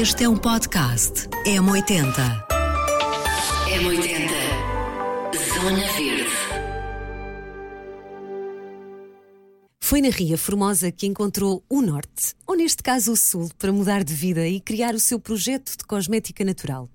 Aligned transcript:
Este 0.00 0.24
é 0.24 0.28
um 0.28 0.38
podcast 0.38 1.28
M80. 1.44 2.46
M80. 3.68 4.30
Zona 5.52 5.86
Verde. 5.92 6.30
Foi 9.82 10.00
na 10.00 10.08
Ria 10.08 10.38
Formosa 10.38 10.90
que 10.90 11.06
encontrou 11.06 11.62
o 11.68 11.82
Norte, 11.82 12.34
ou 12.46 12.56
neste 12.56 12.82
caso 12.82 13.12
o 13.12 13.16
Sul, 13.16 13.50
para 13.58 13.70
mudar 13.70 14.02
de 14.02 14.14
vida 14.14 14.48
e 14.48 14.60
criar 14.60 14.94
o 14.94 15.00
seu 15.00 15.20
projeto 15.20 15.76
de 15.76 15.84
cosmética 15.84 16.42
natural. 16.42 16.88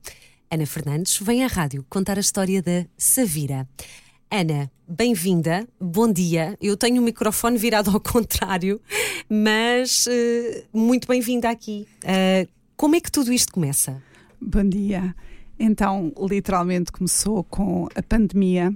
Ana 0.50 0.66
Fernandes 0.66 1.20
vem 1.22 1.44
à 1.44 1.48
rádio 1.48 1.86
contar 1.88 2.18
a 2.18 2.22
história 2.22 2.64
da 2.64 2.84
Savira. 2.98 3.68
Ana, 4.32 4.72
bem-vinda, 4.88 5.68
bom 5.80 6.12
dia. 6.12 6.58
Eu 6.60 6.76
tenho 6.76 7.00
o 7.00 7.06
microfone 7.06 7.60
virado 7.60 7.92
ao 7.92 8.00
contrário, 8.02 8.82
mas 9.30 10.08
uh, 10.08 10.66
muito 10.74 11.08
bem-vinda 11.08 11.48
aqui. 11.48 11.88
Uh, 12.04 12.57
como 12.78 12.96
é 12.96 13.02
que 13.02 13.12
tudo 13.12 13.34
isto 13.34 13.52
começa? 13.52 14.02
Bom 14.40 14.64
dia. 14.64 15.16
Então, 15.60 16.14
literalmente 16.30 16.92
começou 16.92 17.44
com 17.44 17.88
a 17.96 18.04
pandemia. 18.04 18.72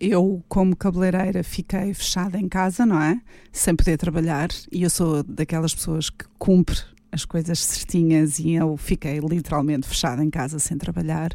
Eu, 0.00 0.42
como 0.48 0.76
cabeleireira, 0.76 1.42
fiquei 1.42 1.92
fechada 1.92 2.38
em 2.38 2.48
casa, 2.48 2.86
não 2.86 3.02
é? 3.02 3.20
Sem 3.50 3.74
poder 3.74 3.98
trabalhar. 3.98 4.48
E 4.70 4.84
eu 4.84 4.88
sou 4.88 5.24
daquelas 5.24 5.74
pessoas 5.74 6.08
que 6.08 6.24
cumpre 6.38 6.78
as 7.10 7.24
coisas 7.24 7.58
certinhas 7.58 8.38
e 8.38 8.52
eu 8.52 8.76
fiquei 8.76 9.18
literalmente 9.18 9.88
fechada 9.88 10.24
em 10.24 10.30
casa 10.30 10.60
sem 10.60 10.78
trabalhar 10.78 11.32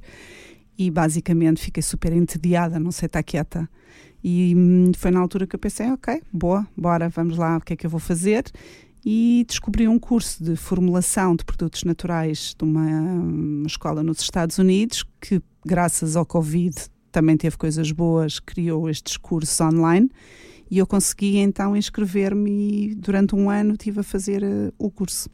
e 0.78 0.90
basicamente 0.90 1.62
fiquei 1.62 1.84
super 1.84 2.14
entediada, 2.14 2.80
não 2.80 2.92
sei 2.92 3.08
estar 3.08 3.22
quieta. 3.24 3.70
E 4.24 4.56
hum, 4.56 4.92
foi 4.98 5.12
na 5.12 5.20
altura 5.20 5.46
que 5.46 5.56
eu 5.56 5.60
pensei, 5.60 5.92
ok, 5.92 6.22
boa, 6.32 6.66
bora, 6.78 7.10
vamos 7.10 7.38
lá, 7.38 7.58
o 7.58 7.62
que 7.62 7.74
é 7.74 7.76
que 7.76 7.86
eu 7.86 7.90
vou 7.90 8.00
fazer? 8.00 8.46
E 9.06 9.46
descobri 9.48 9.88
um 9.88 10.00
curso 10.00 10.44
de 10.44 10.56
formulação 10.56 11.36
de 11.36 11.46
produtos 11.46 11.84
naturais 11.84 12.56
de 12.58 12.64
uma, 12.64 12.90
uma 12.90 13.68
escola 13.68 14.02
nos 14.02 14.20
Estados 14.20 14.58
Unidos, 14.58 15.06
que 15.22 15.40
graças 15.64 16.16
ao 16.16 16.26
Covid 16.26 16.76
também 17.12 17.38
teve 17.38 17.56
coisas 17.56 17.92
boas, 17.92 18.40
criou 18.40 18.90
estes 18.90 19.16
cursos 19.16 19.62
online 19.62 20.10
e 20.70 20.80
eu 20.80 20.88
consegui 20.88 21.38
então 21.38 21.76
inscrever-me 21.78 22.52
e 22.90 22.96
durante 22.96 23.36
um 23.36 23.50
ano 23.50 23.74
estive 23.74 24.00
a 24.00 24.04
fazer 24.04 24.44
uh, 24.44 24.74
o 24.78 24.90
curso. 24.90 25.30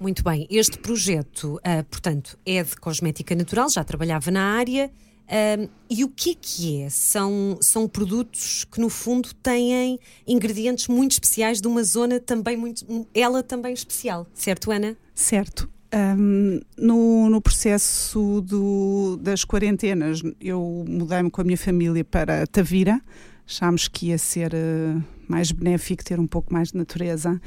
Muito 0.00 0.24
bem. 0.24 0.46
Este 0.50 0.78
projeto, 0.78 1.56
uh, 1.56 1.84
portanto, 1.90 2.38
é 2.46 2.62
de 2.62 2.74
cosmética 2.76 3.34
natural, 3.34 3.68
já 3.68 3.84
trabalhava 3.84 4.30
na 4.30 4.56
área. 4.56 4.90
Uh, 5.30 5.70
e 5.88 6.02
o 6.02 6.08
que 6.08 6.32
é 6.32 6.34
que 6.40 6.82
é? 6.82 6.90
São, 6.90 7.56
são 7.60 7.86
produtos 7.86 8.64
que, 8.64 8.80
no 8.80 8.88
fundo, 8.88 9.32
têm 9.34 9.96
ingredientes 10.26 10.88
muito 10.88 11.12
especiais 11.12 11.60
de 11.60 11.68
uma 11.68 11.84
zona 11.84 12.18
também 12.18 12.56
muito. 12.56 12.84
ela 13.14 13.40
também 13.40 13.72
especial, 13.72 14.26
certo, 14.34 14.72
Ana? 14.72 14.96
Certo. 15.14 15.70
Um, 15.94 16.60
no, 16.76 17.30
no, 17.30 17.40
processo 17.40 18.40
do, 18.40 19.16
das 19.20 19.44
quarentenas, 19.44 20.20
eu 20.40 20.84
mudei-me 20.88 21.30
com 21.30 21.40
a 21.40 21.44
minha 21.44 21.58
família 21.58 22.04
para 22.04 22.44
Tavira. 22.46 23.00
Achámos 23.46 23.86
que 23.86 24.06
ia 24.06 24.18
ser 24.18 24.52
uh, 24.52 25.02
mais 25.28 25.52
benéfico 25.52 26.04
ter 26.04 26.18
um 26.18 26.26
pouco 26.26 26.52
mais 26.52 26.70
de 26.72 26.76
natureza 26.76 27.40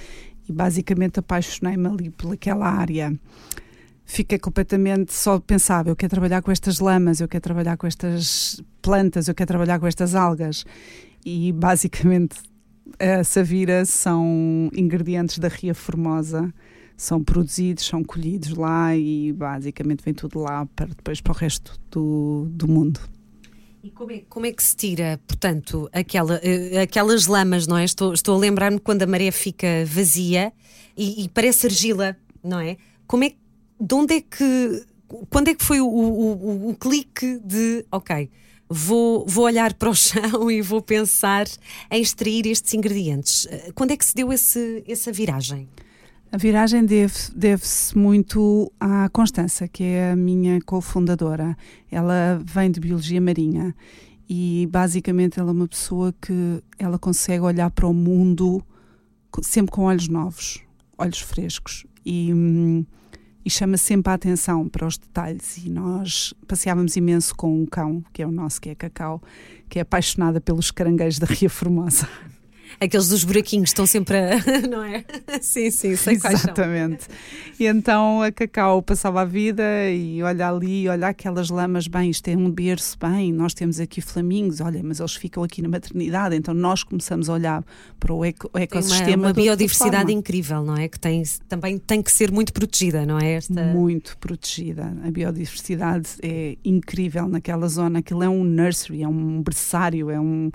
e 0.48 0.52
basicamente 0.54 1.20
apaixonei-me 1.20 1.88
ali 1.88 2.10
pelaquela 2.10 2.68
área. 2.70 3.18
Fiquei 4.06 4.38
completamente 4.38 5.14
só 5.14 5.40
pensava, 5.40 5.90
eu 5.90 5.96
quero 5.96 6.12
trabalhar 6.12 6.42
com 6.42 6.52
estas 6.52 6.80
lamas, 6.80 7.22
eu 7.22 7.28
quero 7.28 7.42
trabalhar 7.42 7.78
com 7.78 7.88
estas 7.88 8.62
plantas, 8.82 9.28
eu 9.28 9.36
quero 9.36 9.48
trabalhar 9.48 9.80
com 9.80 9.88
estas 9.88 10.14
algas. 10.14 10.66
E 11.26 11.52
basicamente 11.54 12.36
a 13.00 13.24
savira 13.24 13.86
são 13.86 14.70
ingredientes 14.74 15.40
da 15.40 15.48
Ria 15.48 15.74
Formosa, 15.74 16.54
são 16.98 17.24
produzidos, 17.24 17.86
são 17.86 18.04
colhidos 18.04 18.50
lá 18.56 18.96
e 18.96 19.32
basicamente 19.34 20.04
vem 20.04 20.14
tudo 20.14 20.40
lá 20.40 20.66
para 20.76 20.88
depois 20.88 21.22
para 21.22 21.32
o 21.32 21.36
resto 21.36 21.80
do, 21.90 22.48
do 22.50 22.68
mundo. 22.68 23.00
E 23.84 23.92
como 23.92 24.12
é, 24.12 24.24
como 24.30 24.46
é, 24.46 24.52
que 24.54 24.64
se 24.64 24.76
tira, 24.76 25.20
portanto, 25.28 25.90
aquela, 25.92 26.36
uh, 26.36 26.80
aquelas 26.82 27.26
lamas, 27.26 27.68
não 27.68 27.78
é? 27.78 27.84
Estou, 27.84 28.14
estou 28.14 28.36
a 28.36 28.40
lembrar-me 28.40 28.80
quando 28.80 29.04
a 29.04 29.08
maré 29.08 29.30
fica 29.30 29.68
vazia 29.86 30.54
e, 30.96 31.26
e, 31.26 31.30
parece 31.30 31.68
argila, 31.68 32.16
não 32.42 32.62
é? 32.62 32.78
Como 33.06 33.26
é 33.26 33.34
de 33.80 33.96
onde 33.96 34.16
é 34.16 34.22
que, 34.22 34.86
quando 35.30 35.50
é 35.50 35.54
que 35.54 35.64
foi 35.64 35.82
o, 35.82 35.88
o, 35.88 36.70
o, 36.70 36.76
clique 36.76 37.40
de, 37.44 37.86
ok, 37.92 38.30
vou, 38.70 39.26
vou 39.28 39.46
olhar 39.46 39.74
para 39.74 39.90
o 39.90 39.96
chão 39.96 40.50
e 40.50 40.62
vou 40.62 40.82
pensar 40.82 41.46
em 41.92 42.02
extrair 42.02 42.48
estes 42.48 42.74
ingredientes? 42.74 43.48
Eh, 43.50 43.72
quando 43.76 43.92
é 43.92 43.98
que 43.98 44.06
se 44.06 44.16
deu 44.16 44.32
esse, 44.32 44.84
essa 44.88 45.12
viragem? 45.12 45.68
A 46.32 46.38
viragem 46.38 46.84
deve-se 46.84 47.32
deve 47.38 47.64
muito 47.96 48.72
à 48.80 49.08
Constança, 49.10 49.68
que 49.68 49.84
é 49.84 50.14
a 50.14 50.16
minha 50.16 50.60
cofundadora. 50.62 51.56
Ela 51.92 52.42
vem 52.44 52.72
de 52.72 52.80
Biologia 52.80 53.22
Marinha 53.22 53.76
e 54.28 54.68
basicamente 54.72 55.40
ela 55.40 55.52
é 55.52 55.54
uma 55.54 55.68
pessoa 55.68 56.12
que 56.20 56.64
ela 56.80 56.98
consegue 56.98 57.44
olhar 57.44 57.70
para 57.70 57.86
o 57.86 57.94
mundo 57.94 58.64
sempre 59.44 59.72
com 59.72 59.84
olhos 59.84 60.08
novos, 60.08 60.62
olhos 60.98 61.20
frescos 61.20 61.86
e, 62.04 62.32
e 63.46 63.50
chama 63.50 63.78
sempre 63.78 64.12
a 64.12 64.16
atenção 64.16 64.68
para 64.68 64.86
os 64.86 64.98
detalhes. 64.98 65.58
E 65.58 65.70
nós 65.70 66.34
passeávamos 66.48 66.96
imenso 66.96 67.36
com 67.36 67.62
um 67.62 67.66
cão, 67.66 68.04
que 68.14 68.22
é 68.22 68.28
o 68.28 68.32
nosso, 68.32 68.62
que 68.62 68.70
é 68.70 68.76
Cacau, 68.76 69.22
que 69.70 69.80
é 69.80 69.82
apaixonada 69.82 70.40
pelos 70.40 70.72
caranguejos 70.72 71.20
da 71.20 71.28
Ria 71.28 71.50
Formosa 71.50 72.08
aqueles 72.84 73.08
dos 73.08 73.24
buraquinhos 73.24 73.70
estão 73.70 73.86
sempre 73.86 74.18
a. 74.18 74.38
não 74.70 74.84
é? 74.84 75.04
Sim, 75.42 75.72
sim, 75.72 75.96
sei 75.96 76.16
Exatamente. 76.16 77.08
E 77.60 77.66
então 77.66 78.22
a 78.22 78.32
Cacau 78.32 78.82
passava 78.82 79.22
a 79.22 79.26
vida 79.26 79.64
e 79.90 80.22
olha 80.22 80.50
ali, 80.50 80.88
olha 80.88 81.08
aquelas 81.08 81.50
lamas, 81.50 81.88
bem, 81.88 82.10
isto 82.10 82.28
é 82.28 82.36
um 82.36 82.50
berço, 82.50 82.98
bem, 83.00 83.32
nós 83.32 83.54
temos 83.54 83.80
aqui 83.80 84.02
flamingos, 84.02 84.62
olha, 84.62 84.82
mas 84.84 85.00
eles 85.00 85.16
ficam 85.16 85.44
aqui 85.44 85.62
na 85.62 85.70
maternidade, 85.70 86.36
então 86.36 86.54
nós 86.54 86.84
começamos 86.84 87.30
a 87.30 87.34
olhar 87.34 87.64
para 88.00 88.14
o, 88.14 88.26
eco, 88.26 88.50
o 88.54 88.58
ecossistema. 88.58 89.06
Tem 89.06 89.16
uma, 89.16 89.28
uma 89.28 89.34
biodiversidade 89.34 90.12
incrível, 90.12 90.64
não 90.64 90.76
é? 90.76 90.88
Que 90.88 91.00
tem, 91.00 91.24
também 91.48 91.78
tem 91.78 92.02
que 92.02 92.12
ser 92.12 92.32
muito 92.32 92.52
protegida, 92.54 93.06
não 93.06 93.20
é? 93.20 93.34
Esta... 93.34 93.64
Muito 93.66 94.18
protegida. 94.18 94.96
A 95.06 95.12
biodiversidade 95.12 96.10
é 96.22 96.58
incrível 96.64 97.28
naquela 97.28 97.68
zona, 97.68 98.00
aquilo 98.00 98.24
é 98.24 98.30
um 98.30 98.44
nursery, 98.44 99.04
é 99.04 99.08
um 99.08 99.42
berçário, 99.42 100.10
é 100.10 100.20
um 100.20 100.52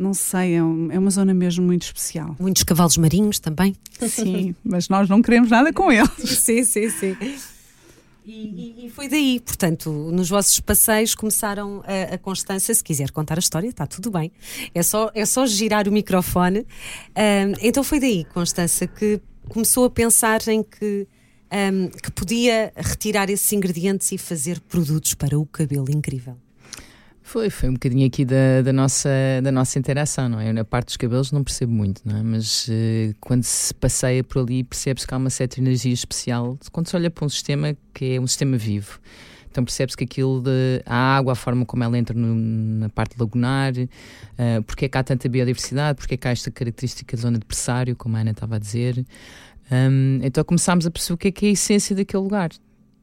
não 0.00 0.14
sei, 0.14 0.54
é, 0.54 0.62
um, 0.62 0.90
é, 0.90 0.98
uma 0.98 1.10
zona 1.10 1.34
mesmo 1.34 1.64
muito 1.64 1.82
especial. 1.82 2.34
Muitos 2.40 2.62
cavalos 2.62 2.96
marinhos 2.96 3.38
também. 3.38 3.76
Sim, 4.08 4.54
mas 4.64 4.88
nós 4.88 5.08
não 5.08 5.20
queremos 5.20 5.50
nada 5.50 5.72
com 5.72 5.92
eles. 5.92 6.10
sim, 6.24 6.64
sim, 6.64 6.88
sim. 6.88 7.16
E, 8.24 8.86
e, 8.86 8.90
foi 8.90 9.08
daí, 9.08 9.40
portanto, 9.40 9.90
nos 9.90 10.28
vossos 10.30 10.58
passeios 10.60 11.14
começaram 11.14 11.82
a, 11.84 12.14
a, 12.14 12.18
Constança, 12.18 12.72
se 12.72 12.82
quiser 12.82 13.10
contar 13.10 13.36
a 13.36 13.40
história, 13.40 13.68
está 13.68 13.86
tudo 13.86 14.10
bem. 14.10 14.32
É 14.74 14.82
só, 14.82 15.10
é 15.14 15.26
só 15.26 15.46
girar 15.46 15.86
o 15.86 15.92
microfone. 15.92 16.60
Um, 16.60 17.54
então 17.60 17.84
foi 17.84 18.00
daí, 18.00 18.24
Constança, 18.24 18.86
que 18.86 19.20
começou 19.48 19.84
a 19.84 19.90
pensar 19.90 20.40
em 20.48 20.62
que, 20.62 21.06
um, 21.72 21.88
que 21.88 22.10
podia 22.12 22.72
retirar 22.76 23.28
esses 23.28 23.52
ingredientes 23.52 24.12
e 24.12 24.18
fazer 24.18 24.60
produtos 24.60 25.12
para 25.12 25.38
o 25.38 25.44
cabelo 25.44 25.90
incrível. 25.90 26.38
Foi, 27.30 27.48
foi 27.48 27.68
um 27.68 27.74
bocadinho 27.74 28.04
aqui 28.08 28.24
da, 28.24 28.60
da, 28.60 28.72
nossa, 28.72 29.08
da 29.40 29.52
nossa 29.52 29.78
interação, 29.78 30.28
não 30.28 30.40
é? 30.40 30.48
Eu 30.48 30.52
na 30.52 30.64
parte 30.64 30.86
dos 30.86 30.96
cabelos 30.96 31.30
não 31.30 31.44
percebo 31.44 31.70
muito, 31.70 32.02
não 32.04 32.16
é? 32.16 32.22
Mas 32.24 32.66
uh, 32.66 33.14
quando 33.20 33.44
se 33.44 33.72
passeia 33.72 34.24
por 34.24 34.42
ali 34.42 34.64
percebe-se 34.64 35.06
que 35.06 35.14
há 35.14 35.16
uma 35.16 35.30
certa 35.30 35.60
energia 35.60 35.92
especial 35.92 36.58
quando 36.72 36.88
se 36.88 36.96
olha 36.96 37.08
para 37.08 37.24
um 37.24 37.28
sistema 37.28 37.76
que 37.94 38.16
é 38.16 38.20
um 38.20 38.26
sistema 38.26 38.56
vivo. 38.56 38.98
Então 39.48 39.62
percebe-se 39.62 39.96
que 39.96 40.02
aquilo 40.02 40.42
de 40.42 40.82
a 40.84 41.18
água, 41.18 41.34
a 41.34 41.36
forma 41.36 41.64
como 41.64 41.84
ela 41.84 41.96
entra 41.96 42.18
no, 42.18 42.34
na 42.34 42.88
parte 42.88 43.14
lagunar, 43.16 43.74
uh, 43.74 44.62
porque 44.66 44.86
é 44.86 44.88
que 44.88 44.98
há 44.98 45.04
tanta 45.04 45.28
biodiversidade, 45.28 45.98
porque 45.98 46.14
é 46.14 46.16
que 46.16 46.26
há 46.26 46.32
esta 46.32 46.50
característica 46.50 47.14
de 47.14 47.22
zona 47.22 47.38
de 47.38 47.44
pressário, 47.44 47.94
como 47.94 48.16
a 48.16 48.20
Ana 48.22 48.32
estava 48.32 48.56
a 48.56 48.58
dizer. 48.58 49.06
Um, 49.70 50.18
então 50.24 50.42
começámos 50.42 50.84
a 50.84 50.90
perceber 50.90 51.14
o 51.14 51.16
que 51.16 51.28
é 51.28 51.30
que 51.30 51.46
é 51.46 51.48
a 51.50 51.52
essência 51.52 51.94
daquele 51.94 52.24
lugar. 52.24 52.50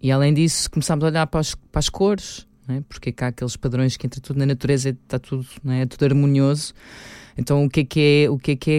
E 0.02 0.12
além 0.12 0.34
disso, 0.34 0.70
começámos 0.70 1.06
a 1.06 1.08
olhar 1.08 1.28
para, 1.28 1.42
para 1.72 1.80
as 1.80 1.88
cores, 1.88 2.47
é? 2.76 2.82
porque 2.88 3.12
cá 3.12 3.28
há 3.28 3.30
aqueles 3.30 3.56
padrões 3.56 3.98
que 3.98 4.06
entre 4.06 4.20
tudo 4.20 4.38
na 4.38 4.46
natureza 4.46 4.90
está 4.90 5.20
tudo, 5.20 5.46
não 5.64 5.74
é? 5.74 5.86
tudo 5.86 6.06
harmonioso. 6.06 6.74
Então 7.38 7.66
o 7.66 7.70
que 7.70 7.82
é 7.82 7.86
que 7.86 8.24
é, 8.26 8.30
o 8.30 8.38
que 8.38 8.52
é, 8.52 8.56
que 8.56 8.72
é 8.72 8.78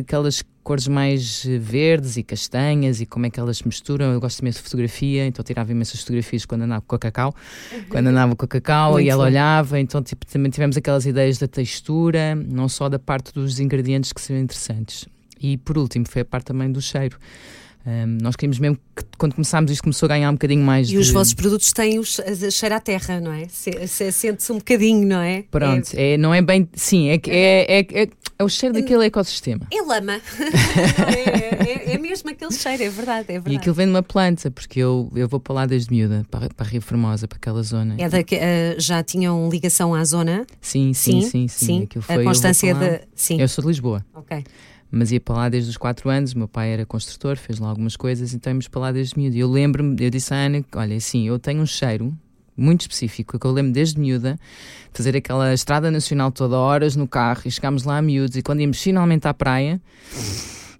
aquelas 0.00 0.42
cores 0.62 0.86
mais 0.86 1.44
verdes 1.44 2.16
e 2.16 2.22
castanhas 2.22 3.00
e 3.00 3.06
como 3.06 3.26
é 3.26 3.30
que 3.30 3.38
elas 3.38 3.58
se 3.58 3.66
misturam. 3.66 4.12
Eu 4.12 4.20
gosto 4.20 4.40
imenso 4.40 4.58
de 4.58 4.64
fotografia, 4.64 5.26
então 5.26 5.44
tirava 5.44 5.72
imensas 5.72 6.00
fotografias 6.00 6.44
quando 6.44 6.62
andava 6.62 6.82
com 6.82 6.94
a 6.94 6.98
cacau, 6.98 7.34
quando 7.88 8.06
andava 8.08 8.36
com 8.36 8.44
a 8.44 8.48
cacau 8.48 8.92
Muito 8.92 9.06
e 9.06 9.10
ela 9.10 9.24
olhava, 9.24 9.80
então 9.80 10.02
tipo, 10.02 10.24
também 10.26 10.50
tivemos 10.50 10.76
aquelas 10.76 11.04
ideias 11.06 11.38
da 11.38 11.48
textura, 11.48 12.34
não 12.34 12.68
só 12.68 12.88
da 12.88 12.98
parte 12.98 13.32
dos 13.32 13.58
ingredientes 13.58 14.12
que 14.12 14.20
são 14.20 14.36
interessantes. 14.36 15.06
E 15.40 15.56
por 15.56 15.76
último 15.76 16.06
foi 16.08 16.22
a 16.22 16.24
parte 16.24 16.46
também 16.46 16.70
do 16.70 16.80
cheiro. 16.80 17.18
Um, 17.84 18.18
nós 18.22 18.36
queríamos 18.36 18.60
mesmo 18.60 18.78
que 18.94 19.02
quando 19.18 19.34
começámos 19.34 19.70
isto 19.70 19.82
começou 19.82 20.06
a 20.06 20.10
ganhar 20.10 20.30
um 20.30 20.34
bocadinho 20.34 20.62
mais 20.64 20.88
e 20.88 20.92
de... 20.92 20.98
os 20.98 21.10
vossos 21.10 21.34
produtos 21.34 21.72
têm 21.72 21.98
o 21.98 22.04
cheiro 22.04 22.74
à 22.74 22.80
terra, 22.80 23.20
não 23.20 23.32
é? 23.32 23.48
Se, 23.48 23.88
se, 23.88 24.12
Sente-se 24.12 24.52
um 24.52 24.58
bocadinho, 24.58 25.06
não 25.06 25.20
é? 25.20 25.44
Pronto, 25.50 25.90
é... 25.94 26.12
é... 26.12 26.16
não 26.16 26.32
é 26.32 26.40
bem. 26.40 26.68
Sim, 26.74 27.08
é 27.08 27.20
é, 27.26 27.80
é, 27.80 28.02
é, 28.02 28.08
É 28.38 28.44
o 28.44 28.48
cheiro 28.48 28.74
daquele 28.74 29.06
ecossistema. 29.06 29.66
É 29.72 29.82
lama. 29.82 30.12
é, 30.12 31.90
é, 31.90 31.94
é, 31.94 31.98
mesmo 31.98 32.30
aquele 32.30 32.52
cheiro, 32.52 32.82
é 32.82 32.88
verdade, 32.88 33.26
é 33.28 33.32
verdade. 33.32 33.54
E 33.54 33.56
aquilo 33.56 33.74
vem 33.74 33.86
de 33.86 33.92
uma 33.92 34.02
planta, 34.02 34.50
porque 34.50 34.78
eu, 34.78 35.10
eu 35.14 35.28
vou 35.28 35.40
para 35.40 35.54
lá 35.54 35.66
desde 35.66 35.90
miúda, 35.90 36.24
para, 36.30 36.48
para 36.50 36.66
a 36.66 36.68
Rio 36.68 36.80
Formosa, 36.80 37.26
para 37.26 37.36
aquela 37.36 37.62
zona. 37.62 37.96
É 37.98 38.08
da, 38.08 38.20
uh, 38.20 38.22
já 38.78 39.02
tinham 39.02 39.48
ligação 39.48 39.94
à 39.94 40.04
zona? 40.04 40.46
Sim, 40.60 40.92
sim, 40.92 41.22
sim. 41.22 41.28
sim, 41.28 41.48
sim. 41.48 41.88
sim. 41.88 42.00
A 42.08 42.22
constância 42.22 42.74
da. 42.74 43.00
Sim. 43.14 43.40
Eu 43.40 43.48
sou 43.48 43.62
de 43.62 43.68
Lisboa. 43.68 44.04
Ok 44.14 44.44
mas 44.92 45.10
ia 45.10 45.20
para 45.20 45.34
lá 45.34 45.48
desde 45.48 45.70
os 45.70 45.76
4 45.78 46.10
anos. 46.10 46.34
O 46.34 46.38
meu 46.38 46.46
pai 46.46 46.70
era 46.70 46.84
construtor, 46.84 47.36
fez 47.36 47.58
lá 47.58 47.68
algumas 47.68 47.96
coisas, 47.96 48.34
então 48.34 48.52
íamos 48.52 48.68
para 48.68 48.82
lá 48.82 48.92
desde 48.92 49.18
miúdo. 49.18 49.34
E 49.34 49.40
eu 49.40 49.50
lembro-me, 49.50 49.96
eu 50.04 50.10
disse 50.10 50.34
à 50.34 50.36
Ana: 50.36 50.62
Olha, 50.76 50.96
assim, 50.96 51.26
eu 51.26 51.38
tenho 51.38 51.62
um 51.62 51.66
cheiro 51.66 52.14
muito 52.54 52.82
específico, 52.82 53.38
que 53.38 53.46
eu 53.46 53.50
lembro 53.50 53.72
desde 53.72 53.98
miúda, 53.98 54.38
fazer 54.92 55.16
aquela 55.16 55.54
estrada 55.54 55.90
nacional 55.90 56.30
toda 56.30 56.56
horas 56.58 56.94
no 56.94 57.08
carro 57.08 57.42
e 57.46 57.50
chegámos 57.50 57.84
lá 57.84 57.96
a 57.96 58.02
miúdos. 58.02 58.36
E 58.36 58.42
quando 58.42 58.60
íamos 58.60 58.80
finalmente 58.82 59.26
à 59.26 59.32
praia, 59.32 59.80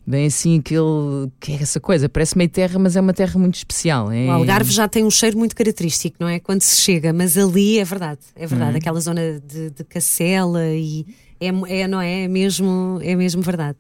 bem 0.06 0.26
assim 0.26 0.59
aquele. 0.59 1.31
que 1.41 1.53
é 1.53 1.62
essa 1.62 1.81
coisa? 1.81 2.06
Parece 2.06 2.37
meio 2.37 2.50
terra, 2.50 2.79
mas 2.79 2.97
é 2.97 3.00
uma 3.00 3.14
terra 3.14 3.38
muito 3.41 3.55
especial. 3.55 4.12
É... 4.12 4.26
O 4.26 4.32
Algarve 4.32 4.70
já 4.70 4.87
tem 4.87 5.05
um 5.05 5.11
cheiro 5.11 5.38
muito 5.38 5.56
característico, 5.56 6.17
não 6.20 6.29
é? 6.29 6.38
Quando 6.38 6.61
se 6.61 6.82
chega, 6.82 7.14
mas 7.14 7.38
ali 7.38 7.79
é 7.79 7.85
verdade, 7.85 8.20
é 8.37 8.47
verdade. 8.47 8.73
Uhum. 8.73 8.79
Aquela 8.79 9.00
zona 9.00 9.41
de, 9.41 9.70
de 9.70 9.85
Cacela 9.85 10.67
e. 10.69 11.06
É, 11.41 11.81
é, 11.81 11.88
não 11.88 12.00
é? 12.00 12.25
É 12.25 12.29
mesmo, 12.29 13.00
é 13.03 13.17
mesmo 13.17 13.43
verdade. 13.43 13.76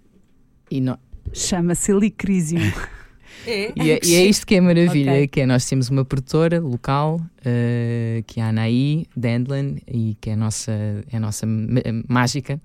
E 0.72 0.80
não... 0.80 0.98
Chama-se 1.32 1.92
Licrísimo. 1.92 2.60
É. 3.44 3.72
E, 3.74 3.90
é, 3.90 4.00
e, 4.04 4.14
é, 4.14 4.24
isto 4.24 4.46
que 4.46 4.54
é 4.54 4.60
maravilha, 4.60 5.12
okay. 5.14 5.26
que 5.26 5.40
é 5.40 5.46
nós 5.46 5.66
temos 5.66 5.88
uma 5.88 6.04
produtora 6.04 6.60
local, 6.60 7.16
uh, 7.16 8.22
que 8.24 8.38
é 8.38 8.42
a 8.44 8.50
Anaí 8.50 9.04
Dandlan, 9.16 9.78
e 9.88 10.16
que 10.20 10.30
é 10.30 10.34
a 10.34 10.36
nossa, 10.36 10.70
é 10.70 11.16
a 11.16 11.18
nossa 11.18 11.44
mágica, 12.06 12.60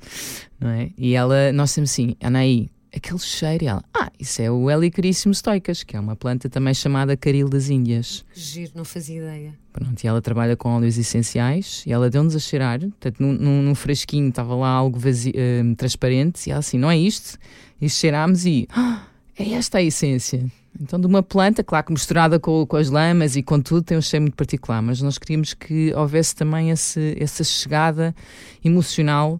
não 0.59 0.69
é? 0.69 0.92
E 0.95 1.15
ela, 1.15 1.51
nós 1.51 1.74
temos 1.74 1.89
assim, 1.89 2.15
Anaí, 2.21 2.69
aquele 2.98 3.20
cheiro, 3.20 3.64
e 3.64 3.68
ela, 3.68 3.84
ah, 3.94 4.12
isso 4.20 4.42
é 4.42 4.52
o 4.52 4.70
Helicríssimo 4.70 5.34
stoicas, 5.34 5.84
que 5.84 5.96
é 5.96 6.00
uma 6.00 6.16
planta 6.16 6.50
também 6.50 6.74
chamada 6.74 7.16
caril 7.16 7.48
das 7.48 7.70
Índias. 7.70 8.26
Giro, 8.34 8.72
não 8.76 8.86
fazia 8.86 9.18
ideia. 9.18 9.54
Pronto, 9.72 10.04
e 10.04 10.08
ela 10.08 10.22
trabalha 10.22 10.56
com 10.56 10.70
óleos 10.70 10.98
essenciais, 10.98 11.84
e 11.86 11.94
ela 11.94 12.10
deu-nos 12.10 12.36
a 12.36 12.40
cheirar, 12.40 12.80
portanto, 12.80 13.20
num, 13.20 13.62
num, 13.62 13.76
fresquinho 13.76 14.30
estava 14.30 14.56
lá 14.56 14.70
algo 14.70 15.00
vazio, 15.00 15.34
uh, 15.34 15.76
transparente, 15.76 16.48
e 16.48 16.52
ela 16.52 16.60
assim, 16.60 16.78
não 16.78 16.92
é 16.92 16.98
isto? 16.98 17.38
E 17.80 17.90
cheirámos 17.90 18.46
e, 18.46 18.68
ah, 18.72 19.04
é 19.38 19.54
esta 19.54 19.78
a 19.78 19.84
essência. 19.84 20.46
Então, 20.80 21.00
de 21.00 21.08
uma 21.08 21.24
planta, 21.24 21.64
claro 21.64 21.88
que 21.88 21.92
misturada 21.92 22.40
com, 22.40 22.66
com, 22.66 22.78
as 22.78 22.90
lamas 22.90 23.36
e 23.36 23.42
com 23.42 23.60
tudo, 23.60 23.84
tem 23.84 23.98
um 23.98 24.02
cheiro 24.02 24.24
muito 24.24 24.36
particular, 24.36 24.82
mas 24.82 25.02
nós 25.02 25.18
queríamos 25.18 25.54
que 25.54 25.94
houvesse 25.96 26.36
também 26.36 26.70
esse, 26.70 27.16
essa 27.20 27.44
chegada 27.44 28.16
emocional 28.64 29.40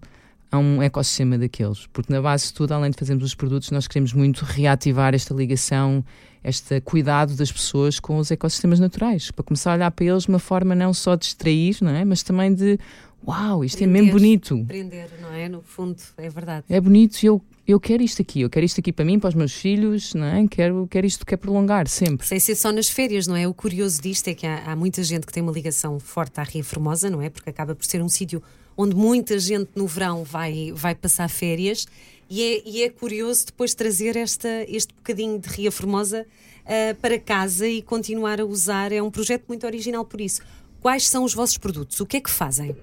a 0.52 0.58
um 0.58 0.82
ecossistema 0.82 1.38
daqueles, 1.38 1.88
porque 1.88 2.12
na 2.12 2.22
base 2.22 2.48
de 2.48 2.54
tudo, 2.54 2.74
além 2.74 2.92
de 2.92 2.98
fazermos 2.98 3.24
os 3.24 3.36
produtos, 3.36 3.72
nós 3.72 3.88
queremos 3.88 4.14
muito 4.14 4.44
reativar 4.44 5.14
esta 5.14 5.34
ligação, 5.34 6.04
este 6.44 6.80
cuidado 6.82 7.36
das 7.36 7.52
pessoas 7.52 8.00
com 8.00 8.18
os 8.18 8.32
ecossistemas 8.32 8.80
naturais, 8.80 9.32
para 9.32 9.44
começar 9.44 9.72
a 9.72 9.76
olhar 9.76 9.92
para 9.92 10.06
eles 10.06 10.24
de 10.24 10.30
uma 10.30 10.40
forma 10.40 10.74
não 10.74 10.94
só 10.94 11.16
de 11.16 11.26
extrair, 11.26 11.78
não 11.82 11.92
é? 11.92 12.06
mas 12.06 12.24
também 12.24 12.54
de 12.54 12.80
uau, 13.28 13.64
isto 13.64 13.78
Prender, 13.78 13.98
é 13.98 14.02
mesmo 14.02 14.20
bonito. 14.20 14.62
Aprender, 14.62 15.10
não 15.22 15.34
é? 15.34 15.50
No 15.50 15.62
fundo, 15.62 15.98
é 16.18 16.30
verdade. 16.30 16.66
É 16.70 16.80
bonito 16.80 17.22
e 17.22 17.26
eu 17.26 17.42
eu 17.68 17.82
quero 17.82 18.02
isto 18.02 18.22
aqui, 18.22 18.40
eu 18.40 18.50
quero 18.50 18.66
isto 18.66 18.80
aqui 18.80 18.94
para 18.94 19.04
mim, 19.04 19.20
para 19.20 19.28
os 19.28 19.36
meus 19.36 19.52
filhos, 19.52 20.14
não 20.14 20.26
é? 20.26 20.48
quero, 20.48 20.88
quero 20.90 21.06
isto, 21.06 21.26
quero 21.26 21.42
prolongar 21.42 21.86
sempre. 21.90 22.26
Sem 22.26 22.40
ser 22.40 22.56
só 22.56 22.72
nas 22.72 22.88
férias, 22.88 23.28
não 23.28 23.36
é? 23.36 23.46
O 23.46 23.54
curioso 23.54 24.02
disto 24.02 24.30
é 24.30 24.34
que 24.34 24.48
há, 24.48 24.72
há 24.72 24.76
muita 24.76 25.04
gente 25.04 25.28
que 25.28 25.34
tem 25.34 25.44
uma 25.44 25.52
ligação 25.52 26.00
forte 26.00 26.40
à 26.40 26.44
Ria 26.44 26.64
Formosa, 26.64 27.10
não 27.10 27.22
é? 27.22 27.30
Porque 27.30 27.50
acaba 27.50 27.76
por 27.76 27.86
ser 27.86 28.02
um 28.02 28.08
sítio 28.08 28.42
onde 28.78 28.96
muita 28.96 29.40
gente 29.40 29.72
no 29.76 29.88
verão 29.88 30.24
vai, 30.24 30.72
vai 30.72 30.94
passar 30.94 31.28
férias 31.28 31.88
e 32.30 32.44
é, 32.44 32.62
e 32.70 32.84
é 32.84 32.90
curioso 32.90 33.48
depois 33.48 33.74
trazer 33.74 34.16
esta, 34.16 34.48
este 34.68 34.94
bocadinho 34.94 35.40
de 35.40 35.50
Ria 35.50 35.72
Formosa 35.72 36.26
uh, 36.66 36.96
para 37.02 37.18
casa 37.18 37.68
e 37.68 37.82
continuar 37.82 38.40
a 38.40 38.46
usar. 38.46 38.92
É 38.92 39.02
um 39.02 39.10
projeto 39.10 39.46
muito 39.48 39.66
original 39.66 40.06
por 40.06 40.22
isso. 40.22 40.42
Quais 40.82 41.08
são 41.08 41.24
os 41.24 41.34
vossos 41.34 41.58
produtos? 41.58 42.00
O 42.00 42.06
que 42.06 42.18
é 42.18 42.22
que 42.22 42.30
fazem? 42.30 42.76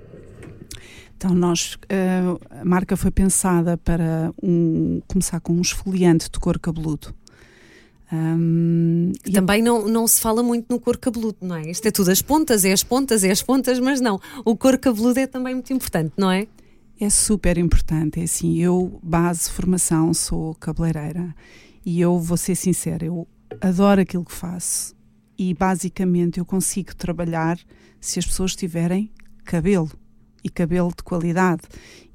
Então, 1.16 1.34
nós, 1.34 1.74
uh, 1.74 2.40
a 2.50 2.64
marca 2.64 2.96
foi 2.96 3.10
pensada 3.10 3.76
para 3.78 4.32
um, 4.42 5.00
começar 5.06 5.40
com 5.40 5.52
um 5.52 5.60
esfoliante 5.60 6.28
de 6.30 6.38
couro 6.38 6.58
cabeludo. 6.58 7.14
Um, 8.12 9.12
Também 9.32 9.62
não, 9.62 9.88
não 9.88 10.06
se 10.06 10.20
fala 10.20 10.42
muito 10.42 10.66
no 10.70 10.78
couro 10.78 10.98
cabeludo, 10.98 11.38
não 11.40 11.56
é? 11.56 11.70
Isto 11.70 11.86
é 11.88 11.90
tudo 11.90 12.10
as 12.10 12.22
pontas, 12.22 12.64
é 12.64 12.72
as 12.72 12.82
pontas, 12.82 13.24
é 13.24 13.30
as 13.30 13.42
pontas, 13.42 13.78
mas 13.78 14.00
não. 14.00 14.20
O 14.44 14.56
couro 14.56 14.78
cabeludo 14.78 15.18
é 15.18 15.26
também 15.26 15.54
muito 15.54 15.72
importante, 15.72 16.12
não 16.16 16.30
é? 16.30 16.46
É 17.00 17.10
super 17.10 17.58
importante. 17.58 18.20
É 18.20 18.24
assim, 18.24 18.58
eu, 18.58 19.00
base 19.02 19.50
formação, 19.50 20.12
sou 20.14 20.54
cabeleireira 20.54 21.34
e 21.84 22.00
eu 22.00 22.18
vou 22.18 22.36
ser 22.36 22.54
sincera, 22.54 23.04
eu 23.04 23.26
adoro 23.60 24.00
aquilo 24.00 24.24
que 24.24 24.32
faço 24.32 24.94
e 25.36 25.52
basicamente 25.52 26.38
eu 26.38 26.44
consigo 26.44 26.94
trabalhar 26.94 27.58
se 28.00 28.18
as 28.18 28.26
pessoas 28.26 28.54
tiverem 28.54 29.10
cabelo 29.44 29.90
e 30.42 30.48
cabelo 30.48 30.90
de 30.96 31.02
qualidade. 31.02 31.62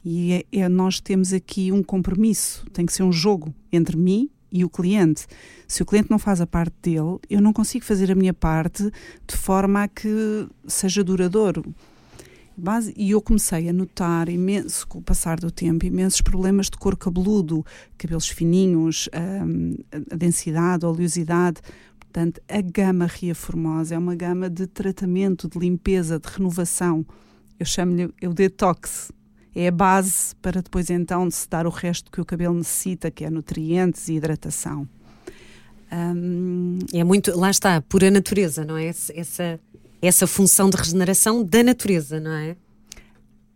E 0.04 0.46
é, 0.52 0.60
é, 0.60 0.70
nós 0.70 1.00
temos 1.00 1.34
aqui 1.34 1.72
um 1.72 1.84
compromisso, 1.84 2.66
tem 2.72 2.86
que 2.86 2.94
ser 2.94 3.04
um 3.04 3.12
jogo 3.12 3.54
entre 3.72 3.98
mim 3.98 4.30
e 4.51 4.63
o 4.63 4.69
cliente. 4.69 5.25
Se 5.68 5.81
o 5.81 5.86
cliente 5.86 6.10
não 6.10 6.19
faz 6.19 6.42
a 6.42 6.48
parte 6.48 6.75
dele, 6.81 7.19
eu 7.30 7.42
não 7.42 7.54
consigo 7.54 7.86
fazer 7.86 8.12
a 8.12 8.16
minha 8.16 8.34
parte 8.34 8.84
de 9.28 9.38
forma 9.38 9.84
a 9.84 9.88
que 9.88 10.48
seja 10.68 11.04
duradouro. 11.04 11.63
E 12.98 13.12
eu 13.12 13.22
comecei 13.22 13.69
a 13.69 13.74
notar 13.74 14.28
imenso, 14.28 14.86
com 14.86 15.00
o 15.00 15.01
passar 15.01 15.40
do 15.40 15.50
tempo, 15.50 15.86
imensos 15.86 16.19
problemas 16.19 16.66
de 16.66 16.78
cor 16.78 16.98
cabeludo, 16.98 17.66
cabelos 17.98 18.28
fininhos, 18.28 19.07
hum, 19.46 19.75
a 20.12 20.16
densidade, 20.16 20.86
a 20.86 20.90
oleosidade. 20.90 21.62
Portanto, 21.98 22.42
a 22.50 22.60
gama 22.60 23.06
Ria 23.06 23.34
Formosa 23.34 23.95
é 23.95 23.98
uma 23.98 24.13
gama 24.13 24.50
de 24.50 24.68
tratamento, 24.68 25.48
de 25.48 25.57
limpeza, 25.57 26.19
de 26.19 26.28
renovação 26.28 27.06
eu 27.60 27.66
chamo-lhe 27.66 28.06
o 28.25 28.34
detox. 28.34 29.12
É 29.56 29.68
a 29.68 29.72
base 29.72 30.36
para 30.42 30.62
depois 30.62 30.90
então 30.90 31.30
se 31.30 31.50
dar 31.50 31.66
o 31.66 31.69
resto 31.69 32.12
que 32.12 32.22
o 32.22 32.25
cabelo 32.25 32.54
necessita, 32.54 33.10
que 33.10 33.25
é 33.25 33.30
nutrientes 33.30 34.07
e 34.07 34.13
hidratação. 34.13 34.88
Um... 35.92 36.80
É 36.94 37.04
muito, 37.04 37.38
lá 37.38 37.50
está, 37.50 37.81
pura 37.81 38.12
natureza, 38.12 38.63
não 38.63 38.78
é? 38.78 38.88
Essa, 38.88 39.60
essa 40.01 40.28
função 40.28 40.69
de 40.69 40.78
regeneração 40.78 41.44
da 41.44 41.63
natureza, 41.63 42.19
não 42.19 42.31
é? 42.31 42.56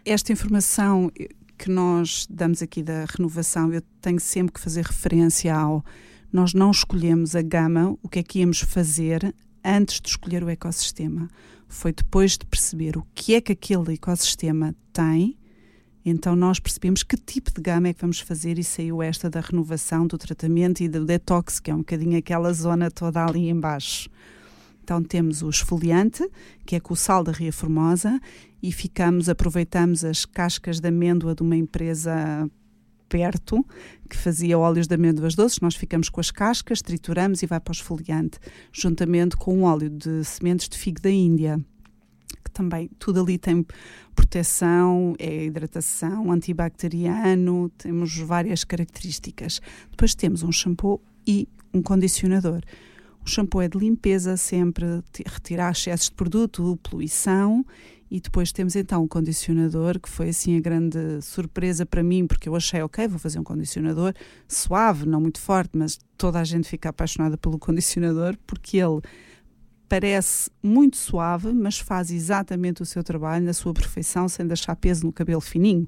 Esta 0.05 0.33
informação 0.33 1.11
que 1.57 1.69
nós 1.69 2.27
damos 2.29 2.61
aqui 2.61 2.81
da 2.83 3.05
renovação, 3.05 3.71
eu 3.71 3.81
tenho 4.01 4.19
sempre 4.19 4.53
que 4.53 4.59
fazer 4.59 4.83
referência 4.83 5.55
ao 5.55 5.85
nós 6.31 6.55
não 6.55 6.71
escolhemos 6.71 7.35
a 7.35 7.43
gama, 7.43 7.95
o 8.01 8.09
que 8.09 8.17
é 8.17 8.23
que 8.23 8.39
íamos 8.39 8.59
fazer 8.61 9.33
antes 9.63 10.01
de 10.01 10.09
escolher 10.09 10.43
o 10.43 10.49
ecossistema 10.49 11.29
foi 11.67 11.93
depois 11.93 12.37
de 12.37 12.45
perceber 12.45 12.97
o 12.97 13.05
que 13.13 13.35
é 13.35 13.41
que 13.41 13.51
aquele 13.51 13.93
ecossistema 13.93 14.75
tem, 14.91 15.37
então 16.05 16.35
nós 16.35 16.59
percebemos 16.59 17.01
que 17.03 17.15
tipo 17.15 17.51
de 17.51 17.61
gama 17.61 17.87
é 17.87 17.93
que 17.93 18.01
vamos 18.01 18.19
fazer 18.19 18.59
e 18.59 18.63
saiu 18.63 19.01
esta 19.01 19.29
da 19.29 19.39
renovação, 19.39 20.05
do 20.05 20.17
tratamento 20.17 20.81
e 20.81 20.89
do 20.89 21.05
detox, 21.05 21.59
que 21.59 21.71
é 21.71 21.73
um 21.73 21.79
bocadinho 21.79 22.17
aquela 22.17 22.51
zona 22.51 22.91
toda 22.91 23.25
ali 23.25 23.49
embaixo. 23.49 24.09
Então 24.83 25.01
temos 25.01 25.41
o 25.41 25.49
esfoliante, 25.49 26.29
que 26.65 26.75
é 26.75 26.79
com 26.79 26.93
o 26.93 26.97
sal 26.97 27.23
da 27.23 27.31
Ria 27.31 27.53
Formosa, 27.53 28.19
e 28.61 28.71
ficamos, 28.71 29.29
aproveitamos 29.29 30.03
as 30.03 30.25
cascas 30.25 30.81
de 30.81 30.87
amêndoa 30.89 31.33
de 31.33 31.41
uma 31.41 31.55
empresa 31.55 32.49
perto 33.07 33.65
que 34.09 34.17
fazia 34.17 34.57
óleos 34.57 34.87
de 34.87 34.95
amêndoas 34.95 35.35
doces, 35.35 35.59
nós 35.59 35.75
ficamos 35.75 36.09
com 36.09 36.19
as 36.19 36.31
cascas, 36.31 36.81
trituramos 36.81 37.43
e 37.43 37.45
vai 37.45 37.59
para 37.59 37.71
o 37.71 37.75
esfoliante, 37.75 38.39
juntamente 38.71 39.37
com 39.37 39.59
um 39.59 39.63
óleo 39.63 39.89
de 39.89 40.23
sementes 40.25 40.67
de 40.67 40.77
figo 40.77 40.99
da 40.99 41.11
Índia 41.11 41.63
que 42.43 42.51
também 42.51 42.89
tudo 42.97 43.21
ali 43.21 43.37
tem 43.37 43.65
proteção, 44.15 45.15
é 45.19 45.45
hidratação, 45.45 46.31
antibacteriano, 46.31 47.69
temos 47.77 48.17
várias 48.17 48.63
características. 48.63 49.61
Depois 49.91 50.15
temos 50.15 50.43
um 50.43 50.51
shampoo 50.51 51.01
e 51.27 51.47
um 51.73 51.81
condicionador. 51.81 52.61
O 53.25 53.29
shampoo 53.29 53.61
é 53.61 53.67
de 53.67 53.77
limpeza, 53.77 54.37
sempre 54.37 54.85
retirar 55.25 55.71
excessos 55.71 56.09
de 56.09 56.15
produto, 56.15 56.77
poluição 56.83 57.65
e 58.13 58.19
depois 58.19 58.51
temos 58.51 58.75
então 58.75 59.03
o 59.03 59.07
condicionador, 59.07 59.99
que 59.99 60.07
foi 60.07 60.29
assim 60.29 60.55
a 60.55 60.59
grande 60.59 61.19
surpresa 61.23 61.83
para 61.83 62.03
mim, 62.03 62.27
porque 62.27 62.47
eu 62.47 62.55
achei, 62.55 62.79
ok, 62.83 63.07
vou 63.07 63.17
fazer 63.17 63.39
um 63.39 63.43
condicionador 63.43 64.13
suave, 64.47 65.07
não 65.07 65.19
muito 65.19 65.39
forte, 65.39 65.71
mas 65.75 65.97
toda 66.15 66.39
a 66.39 66.43
gente 66.43 66.67
fica 66.67 66.89
apaixonada 66.89 67.39
pelo 67.39 67.57
condicionador, 67.57 68.37
porque 68.45 68.77
ele 68.77 69.01
parece 69.87 70.49
muito 70.61 70.97
suave, 70.97 71.53
mas 71.53 71.79
faz 71.79 72.11
exatamente 72.11 72.81
o 72.81 72.85
seu 72.85 73.03
trabalho 73.03 73.45
na 73.45 73.53
sua 73.53 73.73
perfeição, 73.73 74.27
sem 74.27 74.45
deixar 74.47 74.75
peso 74.75 75.05
no 75.05 75.11
cabelo 75.11 75.41
fininho. 75.41 75.87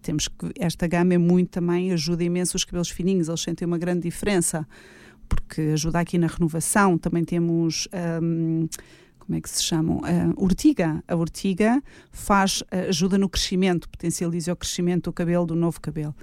Temos 0.00 0.28
que 0.28 0.52
esta 0.58 0.86
gama 0.86 1.14
é 1.14 1.18
muito 1.18 1.50
também 1.50 1.92
ajuda 1.92 2.24
imenso 2.24 2.56
os 2.56 2.64
cabelos 2.64 2.90
fininhos, 2.90 3.28
eles 3.28 3.40
sentem 3.40 3.66
uma 3.66 3.78
grande 3.78 4.02
diferença 4.02 4.66
porque 5.28 5.60
ajuda 5.72 6.00
aqui 6.00 6.18
na 6.18 6.26
renovação. 6.26 6.98
Também 6.98 7.24
temos 7.24 7.88
um, 8.22 8.68
como 9.18 9.38
é 9.38 9.40
que 9.40 9.48
se 9.48 9.62
chamam? 9.62 9.98
Uh, 9.98 10.44
urtiga. 10.44 11.02
A 11.08 11.14
urtiga 11.14 11.82
faz, 12.10 12.62
ajuda 12.88 13.16
no 13.16 13.28
crescimento, 13.28 13.88
potencializa 13.88 14.52
o 14.52 14.56
crescimento 14.56 15.04
do 15.04 15.12
cabelo, 15.12 15.46
do 15.46 15.54
novo 15.54 15.80
cabelo. 15.80 16.14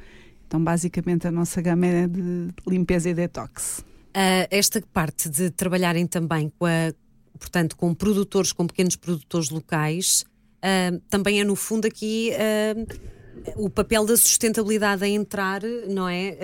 Então, 0.47 0.63
basicamente, 0.63 1.27
a 1.27 1.31
nossa 1.31 1.61
gama 1.61 1.85
é 1.85 2.07
de 2.07 2.49
limpeza 2.67 3.09
e 3.09 3.13
detox. 3.13 3.85
Uh, 4.19 4.43
esta 4.51 4.81
parte 4.91 5.29
de 5.29 5.49
trabalharem 5.49 6.05
também 6.05 6.51
com 6.59 6.65
a, 6.65 6.93
portanto, 7.39 7.77
com 7.77 7.93
produtores, 7.93 8.51
com 8.51 8.67
pequenos 8.67 8.97
produtores 8.97 9.49
locais, 9.49 10.25
uh, 10.57 10.99
também 11.09 11.39
é 11.39 11.45
no 11.45 11.55
fundo 11.55 11.87
aqui 11.87 12.31
uh, 12.33 13.63
o 13.63 13.69
papel 13.69 14.05
da 14.05 14.17
sustentabilidade 14.17 15.05
a 15.05 15.07
entrar, 15.07 15.61
não 15.87 16.09
é? 16.09 16.37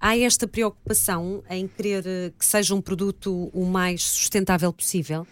há 0.00 0.18
esta 0.18 0.48
preocupação 0.48 1.44
em 1.48 1.68
querer 1.68 2.02
que 2.36 2.44
seja 2.44 2.74
um 2.74 2.80
produto 2.80 3.48
o 3.54 3.64
mais 3.64 4.02
sustentável 4.02 4.72
possível? 4.72 5.24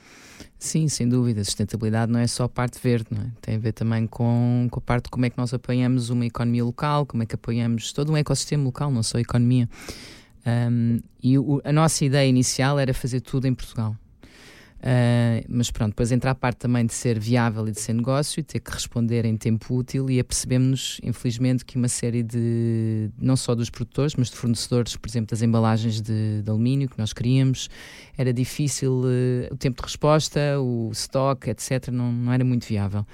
Sim, 0.57 0.87
sem 0.87 1.09
dúvida. 1.09 1.41
A 1.41 1.45
sustentabilidade 1.45 2.13
não 2.13 2.21
é 2.21 2.29
só 2.29 2.45
a 2.45 2.49
parte 2.49 2.79
verde, 2.81 3.09
não 3.11 3.23
é? 3.23 3.31
tem 3.41 3.57
a 3.57 3.59
ver 3.59 3.73
também 3.73 4.07
com, 4.07 4.69
com 4.71 4.79
a 4.79 4.83
parte 4.83 5.07
de 5.07 5.11
como 5.11 5.27
é 5.27 5.31
que 5.31 5.37
nós 5.37 5.53
apoiamos 5.53 6.09
uma 6.11 6.25
economia 6.25 6.65
local, 6.65 7.05
como 7.05 7.25
é 7.25 7.27
que 7.27 7.35
apoiamos 7.35 7.93
todo 7.93 8.13
um 8.13 8.17
ecossistema 8.17 8.63
local, 8.63 8.93
não 8.93 9.03
só 9.03 9.19
a 9.19 9.21
economia. 9.21 9.69
Um, 10.47 11.01
e 11.23 11.39
o, 11.39 11.61
a 11.65 11.73
nossa 11.73 12.05
ideia 12.05 12.29
inicial 12.29 12.79
era 12.79 12.95
fazer 12.95 13.21
tudo 13.21 13.47
em 13.47 13.55
Portugal. 13.55 13.97
Uh, 14.81 15.45
mas 15.47 15.71
pronto, 15.71 15.91
depois 15.91 16.11
entra 16.11 16.31
a 16.31 16.35
parte 16.35 16.57
também 16.57 16.87
de 16.87 16.95
ser 16.95 17.19
viável 17.19 17.69
e 17.69 17.71
de 17.71 17.79
ser 17.79 17.93
negócio 17.93 18.41
e 18.41 18.43
ter 18.43 18.61
que 18.61 18.71
responder 18.71 19.27
em 19.27 19.37
tempo 19.37 19.75
útil 19.75 20.09
e 20.09 20.19
apercebemos-nos, 20.19 20.99
infelizmente, 21.03 21.67
que 21.67 21.77
uma 21.77 21.89
série 21.89 22.23
de, 22.23 23.11
não 23.19 23.37
só 23.37 23.55
dos 23.55 23.69
produtores, 23.69 24.15
mas 24.15 24.31
de 24.31 24.37
fornecedores, 24.37 24.97
por 24.97 25.07
exemplo, 25.07 25.33
das 25.33 25.43
embalagens 25.43 26.01
de, 26.01 26.41
de 26.41 26.49
alumínio 26.51 26.89
que 26.89 26.99
nós 26.99 27.13
queríamos, 27.13 27.69
era 28.17 28.33
difícil 28.33 29.03
uh, 29.03 29.53
o 29.53 29.57
tempo 29.57 29.83
de 29.83 29.87
resposta, 29.87 30.59
o 30.59 30.91
stock, 30.93 31.51
etc., 31.51 31.89
não, 31.89 32.11
não 32.11 32.33
era 32.33 32.45
muito 32.45 32.67
viável. 32.67 33.07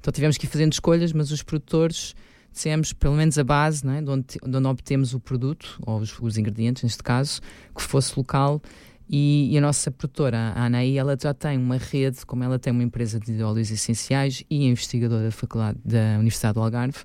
Então 0.00 0.12
tivemos 0.12 0.36
que 0.36 0.46
ir 0.46 0.48
fazendo 0.48 0.72
escolhas, 0.72 1.12
mas 1.12 1.30
os 1.30 1.44
produtores 1.44 2.16
dissemos, 2.52 2.92
pelo 2.92 3.14
menos 3.14 3.38
a 3.38 3.44
base, 3.44 3.86
né, 3.86 4.02
de, 4.02 4.10
onde, 4.10 4.26
de 4.26 4.56
onde 4.56 4.68
obtemos 4.68 5.14
o 5.14 5.20
produto, 5.20 5.78
ou 5.86 5.98
os, 5.98 6.18
os 6.20 6.36
ingredientes, 6.36 6.82
neste 6.82 7.02
caso, 7.02 7.40
que 7.74 7.82
fosse 7.82 8.12
local. 8.16 8.60
E, 9.08 9.52
e, 9.52 9.58
a 9.58 9.60
nossa 9.60 9.90
produtora, 9.90 10.52
a 10.54 10.64
Anaí, 10.64 10.96
ela 10.96 11.16
já 11.20 11.34
tem 11.34 11.58
uma 11.58 11.76
rede, 11.76 12.24
como 12.24 12.44
ela 12.44 12.58
tem 12.58 12.72
uma 12.72 12.82
empresa 12.82 13.20
de 13.20 13.42
óleos 13.42 13.70
essenciais 13.70 14.44
e 14.48 14.64
é 14.64 14.68
investigadora 14.68 15.24
da 15.24 15.30
faculdade 15.30 15.78
da 15.84 16.14
Universidade 16.14 16.54
do 16.54 16.60
Algarve, 16.60 16.98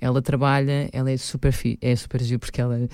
ela 0.00 0.20
trabalha, 0.22 0.88
ela 0.92 1.10
é 1.10 1.16
super, 1.16 1.54
é 1.80 1.96
super 1.96 2.22
giro 2.22 2.38
porque 2.38 2.60
ela, 2.60 2.88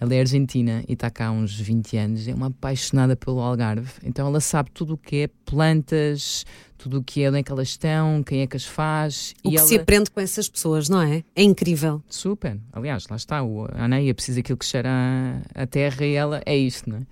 ela 0.00 0.14
é 0.14 0.20
argentina 0.20 0.84
e 0.88 0.92
está 0.92 1.10
cá 1.10 1.26
há 1.26 1.30
uns 1.30 1.58
20 1.58 1.96
anos, 1.96 2.28
é 2.28 2.34
uma 2.34 2.46
apaixonada 2.46 3.16
pelo 3.16 3.40
Algarve, 3.40 3.90
então 4.04 4.26
ela 4.26 4.40
sabe 4.40 4.70
tudo 4.72 4.94
o 4.94 4.98
que 4.98 5.22
é 5.22 5.30
plantas, 5.44 6.46
tudo 6.76 6.98
o 6.98 7.02
que 7.02 7.24
é, 7.24 7.28
onde 7.28 7.38
é 7.38 7.42
que 7.42 7.50
elas 7.50 7.68
estão, 7.68 8.22
quem 8.22 8.40
é 8.40 8.46
que 8.46 8.56
as 8.56 8.64
faz. 8.64 9.34
O 9.42 9.48
e 9.48 9.50
que 9.50 9.58
ela... 9.58 9.66
se 9.66 9.76
aprende 9.76 10.10
com 10.10 10.20
essas 10.20 10.48
pessoas, 10.48 10.88
não 10.88 11.02
é? 11.02 11.24
É 11.34 11.42
incrível. 11.42 12.02
Super, 12.08 12.58
aliás, 12.72 13.06
lá 13.08 13.16
está, 13.16 13.38
a 13.38 13.84
Anaia 13.84 14.14
precisa 14.14 14.38
daquilo 14.38 14.58
que 14.58 14.64
cheira 14.64 14.88
a, 14.88 15.62
a 15.62 15.66
terra 15.66 16.06
e 16.06 16.14
ela 16.14 16.40
é 16.46 16.56
isto, 16.56 16.88
não 16.88 16.98
é? 16.98 17.06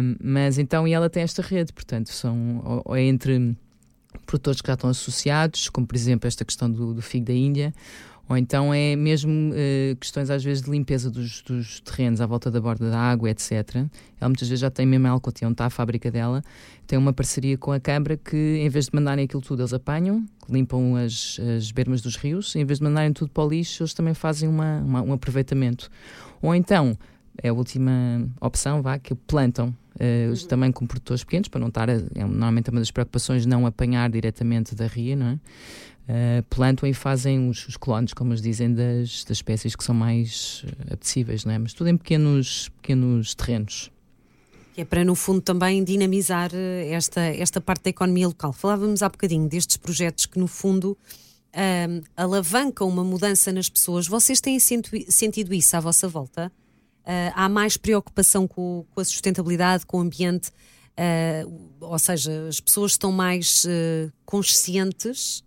Um, 0.00 0.16
mas 0.22 0.56
então, 0.56 0.88
e 0.88 0.92
ela 0.92 1.10
tem 1.10 1.22
esta 1.22 1.42
rede, 1.42 1.72
portanto, 1.72 2.10
são 2.10 2.62
ou, 2.64 2.82
ou 2.86 2.96
é 2.96 3.02
entre 3.02 3.54
produtores 4.24 4.60
que 4.60 4.68
já 4.68 4.74
estão 4.74 4.88
associados, 4.88 5.68
como 5.68 5.86
por 5.86 5.96
exemplo 5.96 6.26
esta 6.26 6.44
questão 6.44 6.70
do, 6.70 6.94
do 6.94 7.02
figo 7.02 7.26
da 7.26 7.34
Índia, 7.34 7.74
ou 8.28 8.36
então 8.36 8.74
é 8.74 8.94
mesmo 8.94 9.50
uh, 9.50 9.96
questões 9.96 10.28
às 10.28 10.44
vezes 10.44 10.62
de 10.62 10.70
limpeza 10.70 11.10
dos, 11.10 11.42
dos, 11.42 11.80
terrenos 11.80 12.20
à 12.20 12.26
volta 12.26 12.50
da 12.50 12.60
borda 12.60 12.90
da 12.90 12.98
água, 12.98 13.30
etc. 13.30 13.52
Ela 14.20 14.28
muitas 14.28 14.48
vezes 14.48 14.60
já 14.60 14.70
tem 14.70 14.84
mesmo 14.84 15.06
Alcote, 15.08 15.44
onde 15.44 15.54
está 15.54 15.66
a 15.66 15.70
fábrica 15.70 16.10
dela, 16.10 16.42
tem 16.86 16.98
uma 16.98 17.12
parceria 17.12 17.56
com 17.56 17.72
a 17.72 17.80
Câmara 17.80 18.16
que 18.16 18.36
em 18.36 18.68
vez 18.68 18.86
de 18.86 18.94
mandarem 18.94 19.24
aquilo 19.24 19.40
tudo, 19.40 19.62
eles 19.62 19.72
apanham, 19.72 20.24
limpam 20.48 20.96
as, 20.96 21.40
as 21.56 21.72
bermas 21.72 22.02
dos 22.02 22.16
rios, 22.16 22.54
em 22.54 22.64
vez 22.64 22.78
de 22.78 22.84
mandarem 22.84 23.12
tudo 23.12 23.30
para 23.30 23.44
o 23.44 23.48
lixo, 23.48 23.82
eles 23.82 23.94
também 23.94 24.12
fazem 24.12 24.48
uma, 24.48 24.80
uma, 24.80 25.02
um 25.02 25.12
aproveitamento. 25.12 25.90
Ou 26.42 26.54
então 26.54 26.98
é 27.42 27.48
a 27.48 27.52
última 27.52 28.28
opção, 28.40 28.82
vá, 28.82 28.98
que 28.98 29.14
plantam 29.14 29.68
uh, 29.68 30.30
uhum. 30.30 30.48
também 30.48 30.72
com 30.72 30.86
produtores 30.86 31.24
pequenos, 31.24 31.48
para 31.48 31.60
não 31.60 31.68
estar, 31.68 31.88
a, 31.88 31.94
é, 31.94 32.00
normalmente 32.16 32.68
é 32.68 32.70
uma 32.72 32.80
das 32.80 32.90
preocupações 32.90 33.46
não 33.46 33.64
apanhar 33.64 34.10
diretamente 34.10 34.74
da 34.74 34.86
ria, 34.86 35.16
não 35.16 35.26
é? 35.26 35.38
Uh, 36.08 36.42
plantam 36.48 36.88
e 36.88 36.94
fazem 36.94 37.50
os, 37.50 37.68
os 37.68 37.76
clones, 37.76 38.14
como 38.14 38.30
eles 38.30 38.40
dizem, 38.40 38.72
das, 38.72 39.24
das 39.24 39.38
espécies 39.38 39.76
que 39.76 39.84
são 39.84 39.94
mais 39.94 40.64
uh, 40.64 40.94
apetecíveis, 40.94 41.44
não 41.44 41.52
é? 41.52 41.58
Mas 41.58 41.74
tudo 41.74 41.88
em 41.88 41.96
pequenos, 41.96 42.70
pequenos 42.80 43.34
terrenos. 43.34 43.90
Que 44.72 44.80
é 44.80 44.84
para, 44.86 45.04
no 45.04 45.14
fundo, 45.14 45.42
também 45.42 45.84
dinamizar 45.84 46.50
esta, 46.54 47.20
esta 47.20 47.60
parte 47.60 47.84
da 47.84 47.90
economia 47.90 48.26
local. 48.26 48.52
Falávamos 48.52 49.02
há 49.02 49.08
bocadinho 49.08 49.46
destes 49.48 49.76
projetos 49.76 50.24
que, 50.24 50.38
no 50.38 50.46
fundo, 50.46 50.96
uh, 51.52 52.04
alavancam 52.16 52.88
uma 52.88 53.04
mudança 53.04 53.52
nas 53.52 53.68
pessoas. 53.68 54.06
Vocês 54.06 54.40
têm 54.40 54.58
sentido 54.58 55.52
isso 55.52 55.76
à 55.76 55.80
vossa 55.80 56.08
volta? 56.08 56.50
uh, 57.08 57.32
há 57.34 57.48
mais 57.48 57.76
preocupação 57.76 58.46
com, 58.46 58.84
com, 58.94 59.00
a 59.00 59.04
sustentabilidade, 59.04 59.86
com 59.86 59.98
o 59.98 60.00
ambiente, 60.00 60.50
uh, 60.98 61.70
ou 61.80 61.98
seja, 61.98 62.46
as 62.48 62.60
pessoas 62.60 62.92
estão 62.92 63.10
mais 63.10 63.64
uh, 63.64 64.12
conscientes. 64.26 65.42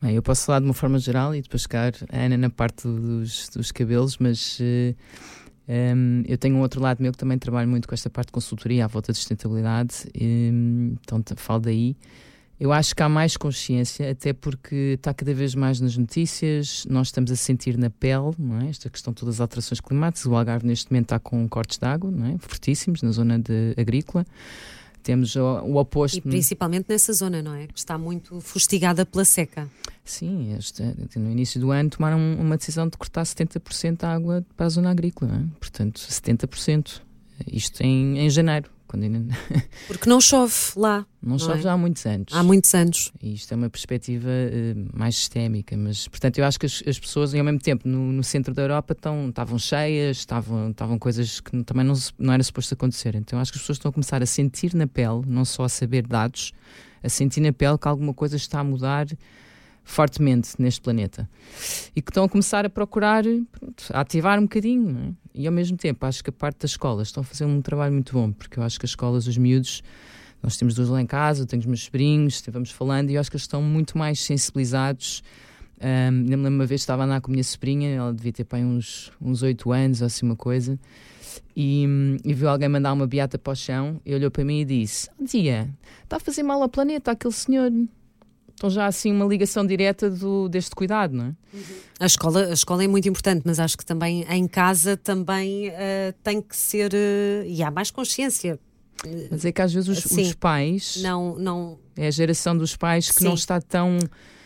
Bem, 0.00 0.14
eu 0.14 0.22
posso 0.22 0.44
falar 0.44 0.60
de 0.60 0.66
uma 0.66 0.74
forma 0.74 0.98
geral 0.98 1.34
e 1.34 1.40
depois 1.40 1.62
ficar 1.62 1.92
a 2.12 2.18
Ana 2.18 2.36
na 2.36 2.50
parte 2.50 2.86
dos, 2.86 3.48
dos 3.48 3.72
cabelos, 3.72 4.18
mas 4.18 4.58
um, 5.68 6.22
eu 6.26 6.36
tenho 6.36 6.56
um 6.56 6.60
outro 6.60 6.80
lado 6.80 7.02
meu 7.02 7.12
que 7.12 7.18
também 7.18 7.38
trabalho 7.38 7.68
muito 7.68 7.88
com 7.88 7.94
esta 7.94 8.10
parte 8.10 8.28
de 8.28 8.32
consultoria 8.32 8.84
à 8.84 8.88
volta 8.88 9.10
de 9.10 9.18
sustentabilidade, 9.18 10.06
um, 10.20 10.96
então 11.00 11.22
falo 11.36 11.60
daí. 11.60 11.96
Eu 12.58 12.72
acho 12.72 12.96
que 12.96 13.02
há 13.02 13.08
mais 13.08 13.36
consciência, 13.36 14.10
até 14.10 14.32
porque 14.32 14.94
está 14.96 15.12
cada 15.12 15.34
vez 15.34 15.54
mais 15.54 15.78
nas 15.78 15.94
notícias, 15.94 16.86
nós 16.88 17.08
estamos 17.08 17.30
a 17.30 17.36
sentir 17.36 17.76
na 17.76 17.90
pele, 17.90 18.32
não 18.38 18.60
é? 18.62 18.70
Esta 18.70 18.88
questão 18.88 19.12
todas 19.12 19.34
as 19.34 19.40
alterações 19.42 19.78
climáticas. 19.78 20.24
O 20.24 20.34
Algarve 20.34 20.66
neste 20.66 20.90
momento 20.90 21.04
está 21.06 21.18
com 21.18 21.46
cortes 21.48 21.76
de 21.76 21.86
água, 21.86 22.10
não 22.10 22.26
é? 22.26 22.38
Fortíssimos 22.38 23.02
na 23.02 23.10
zona 23.10 23.38
de 23.38 23.74
agrícola. 23.76 24.24
Temos 25.06 25.36
o, 25.36 25.40
o 25.40 25.76
oposto. 25.76 26.18
E 26.18 26.20
principalmente 26.20 26.86
nessa 26.88 27.12
zona, 27.12 27.40
não 27.40 27.54
é? 27.54 27.68
Que 27.68 27.78
está 27.78 27.96
muito 27.96 28.40
fustigada 28.40 29.06
pela 29.06 29.24
seca. 29.24 29.70
Sim, 30.04 30.52
este, 30.58 30.82
no 31.14 31.30
início 31.30 31.60
do 31.60 31.70
ano 31.70 31.90
tomaram 31.90 32.18
uma 32.18 32.56
decisão 32.56 32.88
de 32.88 32.96
cortar 32.96 33.22
70% 33.22 33.98
da 33.98 34.12
água 34.12 34.44
para 34.56 34.66
a 34.66 34.68
zona 34.68 34.90
agrícola, 34.90 35.32
é? 35.32 35.58
Portanto, 35.60 36.00
70%. 36.00 37.02
Isto 37.46 37.84
em, 37.84 38.18
em 38.18 38.28
janeiro. 38.28 38.68
Ainda... 39.04 39.34
Porque 39.86 40.08
não 40.08 40.20
chove 40.20 40.54
lá. 40.76 41.06
Não, 41.22 41.32
não 41.32 41.38
chove 41.38 41.58
é? 41.58 41.62
já 41.62 41.72
há 41.72 41.76
muitos 41.76 42.06
anos. 42.06 42.32
Há 42.32 42.42
muitos 42.42 42.74
anos. 42.74 43.12
E 43.22 43.34
isto 43.34 43.52
é 43.52 43.56
uma 43.56 43.68
perspectiva 43.68 44.28
uh, 44.28 44.98
mais 44.98 45.16
sistémica, 45.16 45.76
mas 45.76 46.08
portanto 46.08 46.38
eu 46.38 46.44
acho 46.44 46.58
que 46.58 46.66
as, 46.66 46.82
as 46.86 46.98
pessoas, 46.98 47.34
e 47.34 47.38
ao 47.38 47.44
mesmo 47.44 47.60
tempo, 47.60 47.88
no, 47.88 48.12
no 48.12 48.22
centro 48.22 48.54
da 48.54 48.62
Europa 48.62 48.94
estavam 48.94 49.58
cheias, 49.58 50.18
estavam, 50.18 50.70
estavam 50.70 50.98
coisas 50.98 51.40
que 51.40 51.62
também 51.64 51.84
não, 51.84 51.94
não 52.18 52.32
era 52.32 52.42
suposto 52.42 52.74
acontecer. 52.74 53.14
Então 53.14 53.38
acho 53.38 53.52
que 53.52 53.58
as 53.58 53.62
pessoas 53.62 53.78
estão 53.78 53.90
a 53.90 53.92
começar 53.92 54.22
a 54.22 54.26
sentir 54.26 54.74
na 54.74 54.86
pele, 54.86 55.22
não 55.26 55.44
só 55.44 55.64
a 55.64 55.68
saber 55.68 56.06
dados, 56.06 56.52
a 57.02 57.08
sentir 57.08 57.40
na 57.40 57.52
pele 57.52 57.78
que 57.78 57.88
alguma 57.88 58.14
coisa 58.14 58.36
está 58.36 58.60
a 58.60 58.64
mudar 58.64 59.06
fortemente 59.86 60.50
neste 60.58 60.80
planeta 60.80 61.30
e 61.94 62.02
que 62.02 62.10
estão 62.10 62.24
a 62.24 62.28
começar 62.28 62.66
a 62.66 62.68
procurar 62.68 63.22
pronto, 63.22 63.84
a 63.92 64.00
ativar 64.00 64.36
um 64.36 64.42
bocadinho 64.42 64.98
é? 64.98 65.25
E 65.36 65.46
ao 65.46 65.52
mesmo 65.52 65.76
tempo 65.76 66.04
acho 66.06 66.24
que 66.24 66.30
a 66.30 66.32
parte 66.32 66.60
das 66.60 66.72
escolas 66.72 67.08
estão 67.08 67.20
a 67.20 67.24
fazer 67.24 67.44
um 67.44 67.60
trabalho 67.60 67.92
muito 67.92 68.12
bom 68.12 68.32
porque 68.32 68.58
eu 68.58 68.62
acho 68.62 68.78
que 68.78 68.86
as 68.86 68.90
escolas, 68.90 69.26
os 69.26 69.36
miúdos 69.36 69.82
nós 70.42 70.56
temos 70.56 70.74
dois 70.74 70.88
lá 70.88 71.00
em 71.00 71.06
casa, 71.06 71.46
tenho 71.46 71.60
os 71.60 71.66
meus 71.66 71.84
sobrinhos 71.84 72.34
estivemos 72.34 72.70
falando 72.70 73.10
e 73.10 73.14
eu 73.14 73.20
acho 73.20 73.30
que 73.30 73.36
eles 73.36 73.42
estão 73.42 73.62
muito 73.62 73.96
mais 73.98 74.20
sensibilizados 74.20 75.22
um, 75.78 76.28
lembro 76.28 76.48
uma 76.48 76.66
vez 76.66 76.80
estava 76.80 77.02
a 77.02 77.06
andar 77.06 77.20
com 77.20 77.30
a 77.30 77.32
minha 77.32 77.44
sobrinha 77.44 77.90
ela 77.90 78.14
devia 78.14 78.32
ter 78.32 78.44
pai, 78.44 78.64
uns, 78.64 79.12
uns 79.20 79.42
8 79.42 79.72
anos 79.72 80.00
ou 80.00 80.06
assim 80.06 80.24
uma 80.24 80.36
coisa 80.36 80.78
e, 81.54 81.86
e, 82.24 82.34
viu 82.34 82.48
alguém 82.48 82.68
mandar 82.68 82.92
uma 82.92 83.06
beata 83.06 83.38
para 83.38 83.52
o 83.52 83.56
chão 83.56 84.00
e 84.04 84.14
olhou 84.14 84.30
para 84.30 84.44
mim 84.44 84.60
e 84.60 84.64
disse: 84.64 85.08
Tia, 85.26 85.68
está 86.02 86.16
a 86.16 86.20
fazer 86.20 86.42
mal 86.42 86.62
ao 86.62 86.68
planeta 86.68 87.10
aquele 87.10 87.32
senhor. 87.32 87.70
Então 88.56 88.70
já 88.70 88.84
há 88.84 88.86
assim 88.86 89.12
uma 89.12 89.26
ligação 89.26 89.66
direta 89.66 90.10
do, 90.10 90.48
deste 90.48 90.74
cuidado, 90.74 91.14
não 91.14 91.26
é? 91.26 91.34
Uhum. 91.52 91.62
A 92.00 92.06
escola, 92.06 92.46
a 92.46 92.52
escola 92.52 92.82
é 92.82 92.88
muito 92.88 93.06
importante, 93.06 93.42
mas 93.44 93.60
acho 93.60 93.76
que 93.76 93.84
também 93.84 94.26
em 94.28 94.48
casa 94.48 94.96
também 94.96 95.68
uh, 95.68 95.72
tem 96.22 96.40
que 96.40 96.56
ser 96.56 96.92
uh, 96.92 97.46
e 97.46 97.62
há 97.62 97.70
mais 97.70 97.90
consciência. 97.90 98.58
Mas 99.30 99.44
é 99.44 99.52
que 99.52 99.60
às 99.60 99.72
vezes 99.74 99.88
os, 99.90 100.04
os, 100.06 100.34
pais 100.34 100.96
não, 101.02 101.38
não 101.38 101.78
é 101.94 102.06
a 102.06 102.10
geração 102.10 102.56
dos 102.56 102.74
pais 102.76 103.10
que 103.10 103.18
Sim. 103.18 103.26
não 103.26 103.34
está 103.34 103.60
tão 103.60 103.98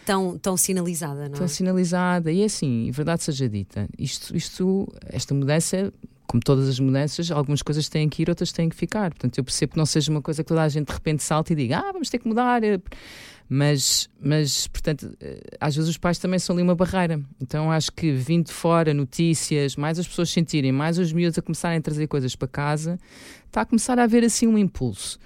tão, 0.05 0.37
tão 0.37 0.57
sinalizada, 0.57 1.29
não 1.29 1.37
tão 1.37 1.45
é? 1.45 1.49
sinalizada 1.49 2.33
e 2.33 2.43
é 2.43 2.47
assim, 2.47 2.91
verdade 2.91 3.23
seja 3.23 3.49
dita, 3.49 3.89
isto, 3.97 4.37
isto, 4.37 4.93
esta 5.07 5.33
mudança 5.33 5.93
como 6.31 6.41
todas 6.41 6.69
as 6.69 6.79
mudanças, 6.79 7.29
algumas 7.33 7.61
coisas 7.61 7.89
têm 7.89 8.09
que 8.09 8.23
ir, 8.23 8.29
outras 8.29 8.53
têm 8.53 8.69
que 8.69 8.77
ficar. 8.77 9.11
Portanto, 9.11 9.37
eu 9.37 9.43
percebo 9.43 9.73
que 9.73 9.79
não 9.79 9.85
seja 9.85 10.13
uma 10.13 10.23
coisa 10.23 10.45
que 10.45 10.49
toda 10.49 10.63
a 10.63 10.69
gente 10.69 10.87
de 10.87 10.93
repente 10.93 11.25
salta 11.25 11.53
e 11.53 11.57
diga, 11.57 11.79
ah, 11.79 11.91
vamos 11.91 12.09
ter 12.09 12.21
que 12.21 12.29
mudar. 12.29 12.63
Mas, 13.53 14.09
mas, 14.23 14.69
portanto, 14.69 15.13
eh, 15.21 15.41
às 15.61 15.75
vezes 15.75 15.91
os 15.91 15.99
pais 15.99 16.19
também 16.19 16.39
são 16.39 16.55
ali 16.55 16.63
uma 16.63 16.77
barreira. 16.77 17.21
Então 17.41 17.69
acho 17.73 17.91
que 17.91 18.13
vindo 18.13 18.47
de 18.47 18.53
fora, 18.53 18.95
notícias, 18.95 19.75
mais 19.75 19.99
as 19.99 20.07
pessoas 20.07 20.31
sentirem, 20.31 20.71
mais 20.71 20.99
os 20.99 21.13
miúdos 21.13 21.37
a 21.37 21.43
começarem 21.43 21.79
a 21.79 21.81
trazer 21.81 22.07
coisas 22.07 22.37
para 22.37 22.47
casa, 22.47 22.97
está 23.49 23.63
a 23.63 23.67
começar 23.67 23.99
a 23.99 24.05
haver 24.05 24.23
assim 24.23 24.47
um 24.47 24.57
impulso. 24.57 25.19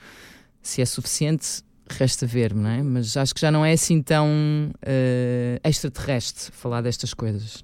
Se 0.62 0.80
é 0.80 0.86
suficiente, 0.86 1.62
resta 1.86 2.26
ver, 2.26 2.54
não 2.54 2.70
é? 2.70 2.82
Mas 2.82 3.14
acho 3.14 3.34
que 3.34 3.42
já 3.42 3.50
não 3.50 3.62
é 3.62 3.72
assim 3.72 4.00
tão 4.00 4.26
uh, 4.26 5.60
extraterrestre 5.68 6.50
falar 6.50 6.80
destas 6.80 7.12
coisas. 7.12 7.62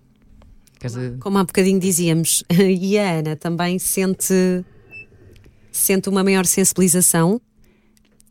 Como 1.21 1.39
há 1.39 1.45
bocadinho 1.45 1.81
dizíamos, 1.81 2.45
e 2.53 2.99
a 2.99 3.13
Ana 3.13 3.35
também 3.35 3.79
sente, 3.79 4.63
sente 5.73 6.11
uma 6.11 6.23
maior 6.23 6.45
sensibilização? 6.45 7.41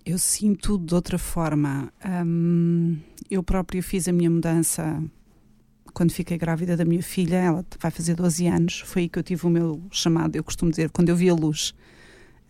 Eu 0.10 0.18
sinto 0.18 0.76
de 0.76 0.96
outra 0.96 1.20
forma. 1.20 1.94
Hum, 2.26 2.98
eu 3.30 3.44
própria 3.44 3.84
fiz 3.84 4.08
a 4.08 4.12
minha 4.12 4.28
mudança 4.30 5.04
quando 5.94 6.12
fiquei 6.12 6.36
grávida 6.36 6.76
da 6.76 6.84
minha 6.84 7.04
filha, 7.04 7.36
ela 7.36 7.64
vai 7.80 7.92
fazer 7.92 8.16
12 8.16 8.48
anos, 8.48 8.80
foi 8.80 9.04
aí 9.04 9.10
que 9.10 9.20
eu 9.20 9.24
tive 9.24 9.46
o 9.46 9.50
meu 9.50 9.80
chamado, 9.92 10.36
eu 10.36 10.44
costumo 10.44 10.72
dizer, 10.72 10.90
quando 10.90 11.10
eu 11.10 11.16
vi 11.16 11.30
a 11.30 11.34
luz. 11.36 11.76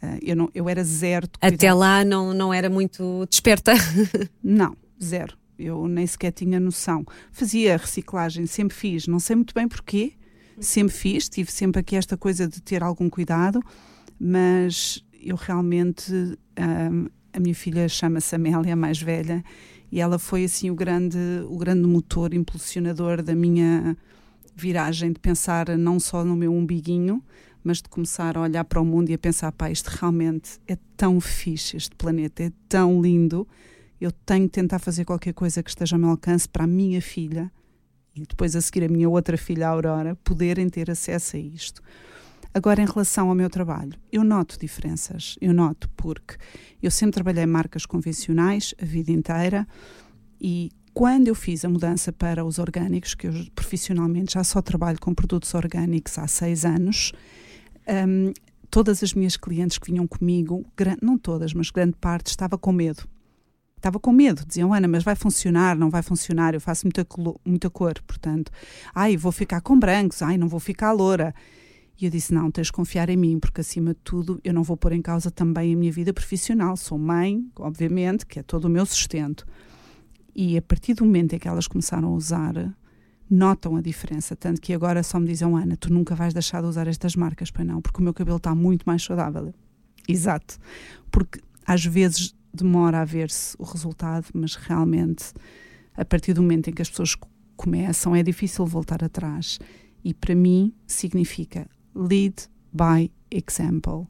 Uh, 0.02 0.20
eu, 0.22 0.38
não, 0.38 0.50
eu 0.56 0.70
era 0.70 0.82
zero. 0.86 1.28
Até 1.42 1.74
lá 1.74 2.06
não, 2.06 2.34
não 2.34 2.54
era 2.54 2.70
muito 2.70 3.26
desperta? 3.30 3.74
não, 4.42 4.78
zero. 5.04 5.38
Eu 5.58 5.86
nem 5.86 6.08
sequer 6.08 6.32
tinha 6.32 6.62
noção. 6.62 7.06
Fazia 7.30 7.76
reciclagem, 7.76 8.46
sempre 8.46 8.78
fiz, 8.78 9.06
não 9.06 9.20
sei 9.20 9.36
muito 9.36 9.54
bem 9.54 9.68
porquê, 9.68 10.14
sempre 10.62 10.96
fiz, 10.96 11.28
tive 11.28 11.52
sempre 11.52 11.82
aqui 11.82 11.98
esta 11.98 12.16
coisa 12.16 12.48
de 12.48 12.62
ter 12.62 12.84
algum 12.84 13.10
cuidado, 13.10 13.62
mas 14.18 15.04
eu 15.22 15.36
realmente. 15.36 16.14
Um, 16.58 17.19
a 17.34 17.40
minha 17.40 17.56
filha 17.56 17.88
chama-se 17.88 18.36
Amélia, 18.36 18.74
a 18.74 18.76
mais 18.76 19.02
velha, 19.02 19.44
e 19.92 20.00
ela 20.00 20.20
foi 20.20 20.46
assim 20.46 20.70
o 20.70 20.76
grande, 20.76 21.18
o 21.50 21.58
grande 21.58 21.88
motor 21.88 22.34
impulsionador 22.34 23.22
da 23.22 23.36
minha 23.36 23.98
viragem 24.56 25.12
de 25.12 25.20
pensar 25.20 25.70
não 25.78 26.00
só 26.00 26.24
no 26.24 26.36
meu 26.36 26.54
umbiguinho, 26.54 27.24
mas 27.64 27.82
de 27.82 27.90
começar 27.90 28.38
a 28.38 28.42
olhar 28.42 28.64
para 28.64 28.82
o 28.82 28.86
mundo 28.86 29.10
e 29.10 29.14
a 29.14 29.18
pensar, 29.18 29.52
pá, 29.52 29.70
isto 29.70 29.88
realmente 29.88 30.60
é 30.68 30.78
tão 30.96 31.20
fixe, 31.20 31.78
este 31.78 31.96
planeta 31.96 32.44
é 32.44 32.52
tão 32.68 33.02
lindo, 33.02 33.48
eu 34.00 34.12
tenho 34.12 34.46
que 34.46 34.54
tentar 34.54 34.80
fazer 34.80 35.06
qualquer 35.06 35.34
coisa 35.34 35.62
que 35.62 35.70
esteja 35.70 35.96
ao 35.96 36.00
meu 36.00 36.10
alcance 36.10 36.48
para 36.48 36.64
a 36.64 36.68
minha 36.68 37.02
filha 37.02 37.52
e 38.16 38.22
depois 38.22 38.56
a 38.56 38.62
seguir 38.62 38.84
a 38.84 38.90
minha 38.90 39.10
outra 39.10 39.38
filha, 39.38 39.68
a 39.68 39.72
Aurora, 39.72 40.16
poderem 40.24 40.70
ter 40.70 40.90
acesso 40.90 41.36
a 41.36 41.40
isto. 41.40 41.82
Agora, 42.54 42.82
em 42.82 42.86
relação 42.86 43.30
ao 43.30 43.36
meu 43.36 43.50
trabalho, 43.50 43.94
eu 44.12 44.24
noto 44.24 44.58
diferenças. 44.60 45.38
Eu 45.40 45.54
noto 45.54 45.90
porque 45.96 46.36
eu 46.82 46.90
sempre 46.90 47.14
trabalhei 47.14 47.46
marcas 47.46 47.86
convencionais 47.86 48.74
a 48.82 48.86
vida 48.86 49.12
inteira 49.12 49.68
e 50.42 50.72
quando 50.94 51.28
eu 51.28 51.36
fiz 51.36 51.64
a 51.64 51.70
mudança 51.70 52.12
para 52.12 52.44
os 52.44 52.58
orgânicos, 52.58 53.14
que 53.14 53.28
eu 53.28 53.34
profissionalmente 53.54 54.34
já 54.34 54.44
só 54.44 54.62
trabalho 54.62 55.00
com 55.00 55.14
produtos 55.14 55.54
orgânicos 55.54 56.18
há 56.18 56.28
seis 56.28 56.66
anos, 56.66 57.14
um, 57.88 58.34
todas 58.70 59.04
as 59.04 59.14
minhas 59.14 59.38
clientes 59.38 59.78
que 59.78 59.92
vinham 59.92 60.08
comigo, 60.08 60.66
não 61.02 61.18
todas, 61.18 61.54
mas 61.54 61.70
grande 61.70 61.96
parte, 62.00 62.28
estava 62.28 62.58
com 62.58 62.72
medo. 62.72 63.08
Estava 63.78 63.98
com 63.98 64.12
medo, 64.12 64.44
diziam, 64.46 64.74
Ana, 64.74 64.90
mas 64.90 65.04
vai 65.04 65.16
funcionar, 65.16 65.78
não 65.78 65.90
vai 65.90 66.02
funcionar, 66.02 66.54
eu 66.54 66.60
faço 66.60 66.86
muita, 66.86 67.08
muita 67.46 67.70
cor, 67.70 67.94
portanto, 68.06 68.52
ai, 68.94 69.16
vou 69.16 69.32
ficar 69.32 69.62
com 69.62 69.80
brancos, 69.80 70.22
ai, 70.22 70.38
não 70.38 70.50
vou 70.50 70.60
ficar 70.60 70.92
loura. 70.92 71.34
E 72.00 72.06
eu 72.06 72.12
disse: 72.12 72.34
Não, 72.34 72.50
tens 72.50 72.68
de 72.68 72.74
confiar 72.74 73.10
em 73.10 73.18
mim, 73.18 73.40
porque 73.40 73.62
acima 73.62 73.94
de 73.94 74.00
tudo 74.04 74.40
eu 74.44 74.54
não 74.54 74.64
vou 74.64 74.78
pôr 74.78 74.94
em 74.94 75.02
causa 75.02 75.30
também 75.30 75.74
a 75.74 75.78
minha 75.78 75.92
vida 75.92 76.14
profissional. 76.14 76.78
Sou 76.78 76.98
mãe, 76.98 77.46
obviamente, 77.58 78.26
que 78.26 78.40
é 78.40 78.44
todo 78.44 78.66
o 78.66 78.70
meu 78.70 78.86
sustento. 78.86 79.46
E 80.34 80.58
a 80.58 80.62
partir 80.62 80.94
do 80.94 81.04
momento 81.04 81.34
em 81.34 81.40
que 81.40 81.48
elas 81.48 81.68
começaram 81.68 82.08
a 82.10 82.12
usar, 82.12 82.74
notam 83.30 83.76
a 83.76 83.82
diferença. 83.82 84.36
Tanto 84.36 84.62
que 84.62 84.74
agora 84.74 85.04
só 85.04 85.20
me 85.20 85.28
dizem: 85.28 85.48
Ana, 85.54 85.76
tu 85.76 85.92
nunca 85.92 86.16
vais 86.16 86.34
deixar 86.34 86.62
de 86.62 86.68
usar 86.68 86.88
estas 86.88 87.16
marcas, 87.16 87.52
pois 87.52 87.68
não, 87.68 87.82
porque 87.82 88.00
o 88.00 88.04
meu 88.04 88.14
cabelo 88.14 88.38
está 88.38 88.56
muito 88.56 88.84
mais 88.86 89.04
saudável. 89.04 89.54
Exato. 90.08 90.58
Porque 91.12 91.42
às 91.66 91.84
vezes 91.86 92.34
demora 92.54 93.02
a 93.02 93.06
ver-se 93.06 93.56
o 93.60 93.64
resultado, 93.64 94.26
mas 94.34 94.56
realmente, 94.56 95.34
a 95.96 96.06
partir 96.06 96.34
do 96.34 96.42
momento 96.42 96.70
em 96.70 96.74
que 96.74 96.82
as 96.82 96.90
pessoas 96.90 97.16
começam, 97.58 98.16
é 98.16 98.24
difícil 98.24 98.66
voltar 98.66 99.04
atrás. 99.04 99.60
E 100.04 100.14
para 100.14 100.34
mim 100.34 100.74
significa 100.88 101.68
lead 101.96 102.36
by 102.72 103.12
example. 103.32 104.08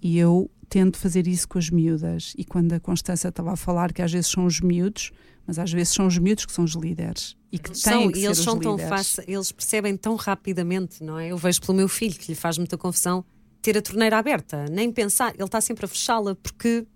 E 0.00 0.18
eu 0.18 0.50
tento 0.68 0.96
fazer 0.98 1.26
isso 1.26 1.46
com 1.48 1.58
as 1.58 1.70
miúdas. 1.70 2.34
E 2.36 2.44
quando 2.44 2.72
a 2.72 2.80
Constança 2.80 3.28
estava 3.28 3.52
a 3.52 3.56
falar 3.56 3.92
que 3.92 4.02
às 4.02 4.10
vezes 4.10 4.30
são 4.30 4.46
os 4.46 4.60
miúdos, 4.60 5.12
mas 5.46 5.58
às 5.58 5.72
vezes 5.72 5.92
são 5.92 6.06
os 6.06 6.16
miúdos 6.18 6.46
que 6.46 6.52
são 6.52 6.64
os 6.64 6.72
líderes 6.72 7.36
e 7.50 7.58
que 7.58 7.76
são, 7.76 7.98
têm 7.98 8.12
que 8.12 8.20
e 8.20 8.24
eles 8.24 8.38
são 8.38 8.58
tão 8.58 8.78
fácil, 8.78 9.22
eles 9.26 9.52
percebem 9.52 9.96
tão 9.96 10.16
rapidamente, 10.16 11.04
não 11.04 11.18
é? 11.18 11.28
Eu 11.28 11.36
vejo 11.36 11.60
pelo 11.60 11.76
meu 11.76 11.88
filho 11.88 12.14
que 12.14 12.32
lhe 12.32 12.34
faz 12.34 12.56
muita 12.56 12.78
confusão 12.78 13.24
ter 13.60 13.76
a 13.76 13.82
torneira 13.82 14.18
aberta, 14.18 14.64
nem 14.70 14.90
pensar, 14.90 15.34
ele 15.34 15.44
está 15.44 15.60
sempre 15.60 15.84
a 15.84 15.88
fechá-la 15.88 16.34
porque 16.36 16.86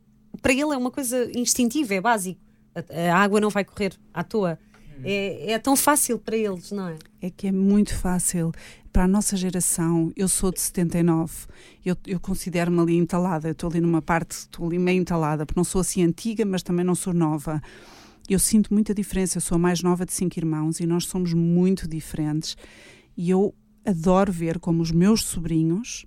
para 0.40 0.52
ele 0.52 0.72
é 0.72 0.76
uma 0.76 0.90
coisa 0.90 1.30
instintiva, 1.38 1.94
é 1.94 2.00
básico. 2.00 2.40
A, 2.74 3.12
a 3.12 3.18
água 3.18 3.40
não 3.40 3.50
vai 3.50 3.64
correr 3.64 3.92
à 4.12 4.24
toa. 4.24 4.58
É, 5.04 5.52
é, 5.52 5.58
tão 5.58 5.76
fácil 5.76 6.18
para 6.18 6.36
eles, 6.36 6.70
não 6.70 6.88
é? 6.88 6.98
É 7.20 7.30
que 7.30 7.46
é 7.46 7.52
muito 7.52 7.94
fácil 7.94 8.52
para 8.92 9.04
a 9.04 9.08
nossa 9.08 9.36
geração, 9.36 10.10
eu 10.16 10.26
sou 10.26 10.50
de 10.50 10.58
79, 10.58 11.46
eu, 11.84 11.94
eu 12.06 12.18
considero-me 12.18 12.80
ali 12.80 12.96
entalada, 12.96 13.50
estou 13.50 13.68
ali 13.68 13.78
numa 13.80 14.00
parte, 14.00 14.30
estou 14.32 14.66
ali 14.66 14.78
meio 14.78 15.00
entalada, 15.00 15.44
porque 15.44 15.58
não 15.58 15.64
sou 15.64 15.82
assim 15.82 16.02
antiga, 16.02 16.46
mas 16.46 16.62
também 16.62 16.84
não 16.84 16.94
sou 16.94 17.12
nova. 17.12 17.60
Eu 18.26 18.38
sinto 18.38 18.72
muita 18.72 18.94
diferença, 18.94 19.36
eu 19.36 19.42
sou 19.42 19.56
a 19.56 19.58
mais 19.58 19.82
nova 19.82 20.06
de 20.06 20.14
cinco 20.14 20.38
irmãos 20.38 20.80
e 20.80 20.86
nós 20.86 21.04
somos 21.04 21.34
muito 21.34 21.86
diferentes. 21.86 22.56
E 23.16 23.28
eu 23.28 23.54
adoro 23.84 24.32
ver 24.32 24.58
como 24.58 24.82
os 24.82 24.90
meus 24.90 25.24
sobrinhos 25.24 26.06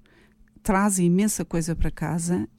trazem 0.64 1.06
imensa 1.06 1.46
coisa 1.46 1.76
para 1.76 1.92
casa 1.92 2.50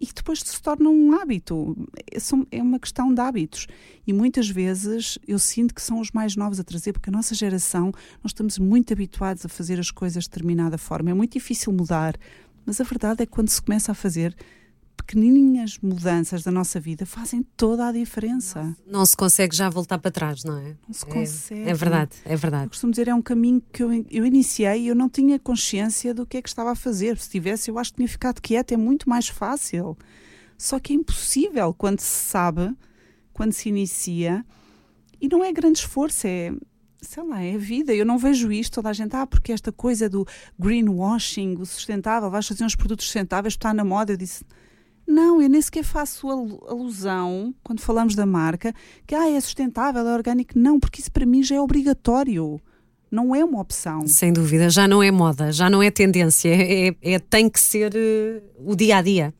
e 0.00 0.06
depois 0.12 0.40
se 0.40 0.60
torna 0.60 0.88
um 0.88 1.12
hábito. 1.12 1.76
É, 2.12 2.58
é 2.58 2.62
uma 2.62 2.78
questão 2.78 3.12
de 3.12 3.20
hábitos. 3.20 3.66
E 4.06 4.12
muitas 4.12 4.48
vezes 4.48 5.18
eu 5.26 5.38
sinto 5.38 5.74
que 5.74 5.82
são 5.82 6.00
os 6.00 6.10
mais 6.10 6.36
novos 6.36 6.60
a 6.60 6.64
trazer, 6.64 6.92
porque 6.92 7.10
a 7.10 7.12
nossa 7.12 7.34
geração, 7.34 7.92
nós 8.22 8.30
estamos 8.30 8.58
muito 8.58 8.92
habituados 8.92 9.44
a 9.44 9.48
fazer 9.48 9.80
as 9.80 9.90
coisas 9.90 10.24
de 10.24 10.30
determinada 10.30 10.78
forma. 10.78 11.10
É 11.10 11.14
muito 11.14 11.32
difícil 11.32 11.72
mudar. 11.72 12.16
Mas 12.64 12.80
a 12.80 12.84
verdade 12.84 13.22
é 13.22 13.26
que 13.26 13.32
quando 13.32 13.48
se 13.48 13.62
começa 13.62 13.92
a 13.92 13.94
fazer 13.94 14.36
pequenininhas 15.06 15.78
mudanças 15.78 16.42
da 16.42 16.50
nossa 16.50 16.80
vida 16.80 17.06
fazem 17.06 17.42
toda 17.56 17.86
a 17.86 17.92
diferença. 17.92 18.76
Não 18.84 19.06
se 19.06 19.16
consegue 19.16 19.54
já 19.54 19.70
voltar 19.70 19.98
para 19.98 20.10
trás, 20.10 20.42
não 20.42 20.58
é? 20.58 20.74
Não 20.86 20.92
se 20.92 21.06
consegue. 21.06 21.62
É, 21.62 21.70
é 21.70 21.74
verdade, 21.74 22.10
é 22.24 22.36
verdade. 22.36 22.64
Eu 22.64 22.70
costumo 22.70 22.90
dizer, 22.90 23.06
é 23.06 23.14
um 23.14 23.22
caminho 23.22 23.62
que 23.72 23.82
eu, 23.82 24.04
eu 24.10 24.26
iniciei 24.26 24.82
e 24.82 24.88
eu 24.88 24.96
não 24.96 25.08
tinha 25.08 25.38
consciência 25.38 26.12
do 26.12 26.26
que 26.26 26.36
é 26.38 26.42
que 26.42 26.48
estava 26.48 26.72
a 26.72 26.74
fazer. 26.74 27.16
Se 27.18 27.30
tivesse, 27.30 27.70
eu 27.70 27.78
acho 27.78 27.92
que 27.92 27.98
tinha 27.98 28.08
ficado 28.08 28.40
quieta, 28.40 28.74
é 28.74 28.76
muito 28.76 29.08
mais 29.08 29.28
fácil. 29.28 29.96
Só 30.58 30.80
que 30.80 30.92
é 30.92 30.96
impossível 30.96 31.72
quando 31.72 32.00
se 32.00 32.28
sabe, 32.28 32.74
quando 33.32 33.52
se 33.52 33.68
inicia, 33.68 34.44
e 35.20 35.28
não 35.28 35.44
é 35.44 35.52
grande 35.52 35.78
esforço, 35.78 36.26
é 36.26 36.52
sei 37.00 37.22
lá, 37.22 37.40
é 37.40 37.54
a 37.54 37.58
vida. 37.58 37.94
Eu 37.94 38.04
não 38.04 38.18
vejo 38.18 38.50
isto, 38.50 38.74
toda 38.74 38.88
a 38.88 38.92
gente, 38.92 39.14
ah, 39.14 39.26
porque 39.26 39.52
esta 39.52 39.70
coisa 39.70 40.08
do 40.08 40.26
greenwashing, 40.58 41.56
o 41.60 41.64
sustentável, 41.64 42.28
vais 42.28 42.46
fazer 42.46 42.64
uns 42.64 42.74
produtos 42.74 43.06
sustentáveis, 43.06 43.54
está 43.54 43.72
na 43.72 43.84
moda. 43.84 44.12
Eu 44.12 44.16
disse, 44.16 44.44
não, 45.06 45.40
eu 45.40 45.48
nem 45.48 45.62
sequer 45.62 45.84
faço 45.84 46.28
alusão, 46.28 47.54
quando 47.62 47.80
falamos 47.80 48.14
da 48.14 48.26
marca, 48.26 48.74
que 49.06 49.14
ah, 49.14 49.28
é 49.28 49.40
sustentável, 49.40 50.06
é 50.06 50.12
orgânico. 50.12 50.58
Não, 50.58 50.80
porque 50.80 51.00
isso 51.00 51.12
para 51.12 51.24
mim 51.24 51.42
já 51.42 51.56
é 51.56 51.60
obrigatório. 51.60 52.60
Não 53.08 53.34
é 53.34 53.44
uma 53.44 53.60
opção. 53.60 54.06
Sem 54.06 54.32
dúvida, 54.32 54.68
já 54.68 54.88
não 54.88 55.02
é 55.02 55.10
moda, 55.12 55.52
já 55.52 55.70
não 55.70 55.80
é 55.80 55.90
tendência, 55.92 56.48
é, 56.48 56.88
é, 56.88 56.96
é 57.02 57.18
tem 57.20 57.48
que 57.48 57.60
ser 57.60 57.94
uh, 57.94 58.70
o 58.70 58.74
dia 58.74 58.96
a 58.96 59.02
dia. 59.02 59.34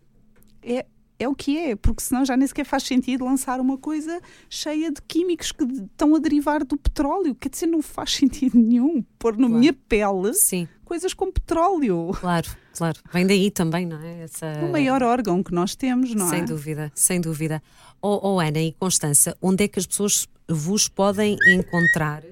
É, 0.62 0.86
é 1.18 1.28
o 1.28 1.34
que 1.34 1.58
é, 1.58 1.74
porque 1.74 2.02
senão 2.02 2.24
já 2.24 2.36
nem 2.36 2.46
sequer 2.46 2.64
faz 2.64 2.84
sentido 2.84 3.24
lançar 3.24 3.60
uma 3.60 3.76
coisa 3.76 4.20
cheia 4.48 4.92
de 4.92 5.02
químicos 5.02 5.50
que 5.50 5.64
estão 5.64 6.14
a 6.14 6.18
derivar 6.20 6.64
do 6.64 6.76
petróleo. 6.76 7.34
Quer 7.34 7.48
dizer, 7.48 7.66
não 7.66 7.82
faz 7.82 8.12
sentido 8.16 8.56
nenhum 8.56 9.02
pôr 9.18 9.32
na 9.32 9.46
claro. 9.46 9.58
minha 9.58 9.72
pele 9.72 10.32
Sim. 10.34 10.68
coisas 10.84 11.12
com 11.12 11.32
petróleo. 11.32 12.12
Claro, 12.20 12.48
claro. 12.76 13.00
Vem 13.12 13.26
daí 13.26 13.50
também, 13.50 13.84
não 13.86 13.98
é? 13.98 14.22
Essa... 14.24 14.46
O 14.62 14.70
maior 14.70 15.02
órgão 15.02 15.42
que 15.42 15.52
nós 15.52 15.74
temos, 15.74 16.14
não 16.14 16.28
sem 16.28 16.36
é? 16.36 16.40
Sem 16.40 16.54
dúvida, 16.54 16.92
sem 16.94 17.18
dúvida. 17.20 17.62
Oh, 18.00 18.20
oh, 18.22 18.38
Ana 18.40 18.60
e 18.60 18.72
Constança, 18.72 19.36
onde 19.40 19.64
é 19.64 19.68
que 19.68 19.78
as 19.78 19.86
pessoas 19.86 20.28
vos 20.48 20.88
podem 20.88 21.36
encontrar, 21.48 22.22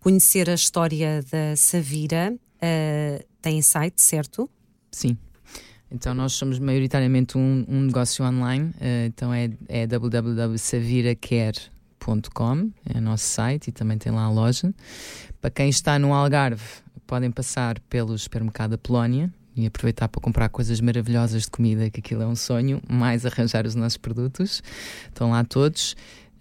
conhecer 0.00 0.50
a 0.50 0.54
história 0.54 1.24
da 1.30 1.54
Savira? 1.56 2.34
Uh, 2.56 3.22
tem 3.42 3.60
site, 3.62 4.00
certo? 4.00 4.50
Sim. 4.90 5.16
Então 5.90 6.14
nós 6.14 6.32
somos 6.32 6.58
maioritariamente 6.58 7.36
um, 7.38 7.64
um 7.68 7.82
negócio 7.82 8.24
online, 8.24 8.70
uh, 8.70 9.06
então 9.06 9.32
é, 9.32 9.50
é 9.68 9.86
www.saviracare.com, 9.86 12.72
é 12.92 12.98
o 12.98 13.00
nosso 13.00 13.24
site 13.24 13.68
e 13.68 13.72
também 13.72 13.96
tem 13.98 14.10
lá 14.10 14.24
a 14.24 14.30
loja. 14.30 14.74
Para 15.40 15.50
quem 15.50 15.68
está 15.68 15.96
no 15.98 16.12
Algarve, 16.12 16.64
podem 17.06 17.30
passar 17.30 17.78
pelo 17.88 18.18
supermercado 18.18 18.72
da 18.72 18.78
Polónia 18.78 19.32
e 19.56 19.66
aproveitar 19.66 20.08
para 20.08 20.20
comprar 20.20 20.48
coisas 20.48 20.80
maravilhosas 20.80 21.42
de 21.42 21.50
comida, 21.50 21.88
que 21.90 22.00
aquilo 22.00 22.22
é 22.22 22.26
um 22.26 22.36
sonho, 22.36 22.80
mais 22.88 23.24
arranjar 23.24 23.66
os 23.66 23.74
nossos 23.74 23.96
produtos. 23.96 24.62
Estão 25.08 25.30
lá 25.30 25.42
todos. 25.44 25.96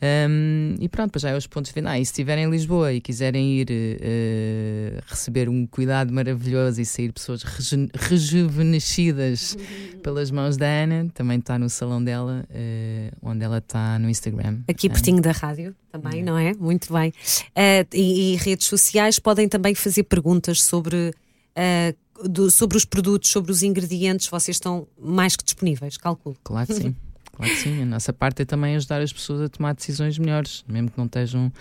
Um, 0.06 0.75
e 0.80 0.89
pronto, 0.89 1.17
já 1.17 1.30
é 1.30 1.38
os 1.38 1.47
pontos 1.47 1.71
finais. 1.71 2.01
E 2.01 2.06
se 2.06 2.12
estiverem 2.12 2.45
em 2.45 2.49
Lisboa 2.49 2.93
e 2.93 2.99
quiserem 2.99 3.60
ir 3.60 3.69
uh, 3.71 5.01
receber 5.08 5.47
um 5.47 5.65
cuidado 5.65 6.13
maravilhoso 6.13 6.82
e 6.82 6.86
sair 6.86 7.12
pessoas 7.12 7.43
reju 7.43 7.88
rejuvenescidas 7.93 9.58
pelas 10.04 10.30
mãos 10.32 10.58
da 10.58 10.65
Ana, 10.65 11.08
também 11.13 11.39
está 11.39 11.58
no 11.58 11.69
salão 11.69 12.04
dela, 12.04 12.45
uh, 12.49 13.17
onde 13.21 13.43
ela 13.43 13.60
está 13.60 13.97
no 13.97 14.10
Instagram. 14.10 14.60
Aqui 14.67 14.89
pertinho 14.89 15.21
da 15.21 15.32
rádio 15.32 15.73
também, 15.91 16.21
não 16.21 16.38
é? 16.38 16.54
Muito 16.54 16.91
bem. 16.93 17.10
Uh, 17.10 17.88
e, 17.93 18.34
e, 18.34 18.36
redes 18.36 18.67
sociais 18.67 19.17
podem 19.17 19.47
também 19.47 19.73
fazer 19.73 20.04
perguntas 20.04 20.62
sobre. 20.62 21.13
Do, 22.23 22.49
sobre 22.49 22.78
os 22.78 22.86
produtos, 22.86 23.30
sobre 23.30 23.51
os 23.51 23.62
ingredientes, 23.62 24.28
vocês 24.28 24.56
estão 24.56 24.88
mais 24.99 25.36
que 25.36 25.43
disponíveis, 25.43 25.97
calculo. 25.97 26.36
Claro 26.43 26.67
que 26.67 26.73
sim. 26.73 26.95
Claro 27.34 27.51
que 27.51 27.60
sim, 27.60 27.82
a 27.82 27.86
nossa 27.86 28.13
parte 28.13 28.41
é 28.43 28.45
também 28.45 28.75
ajudar 28.78 29.01
as 29.01 29.12
pessoas 29.12 29.41
a 29.41 29.49
tomar 29.49 29.73
decisões 29.75 30.17
melhores, 30.17 30.63
mesmo 30.67 30.89
que 30.89 30.97
não 30.97 31.06
estejam. 31.06 31.51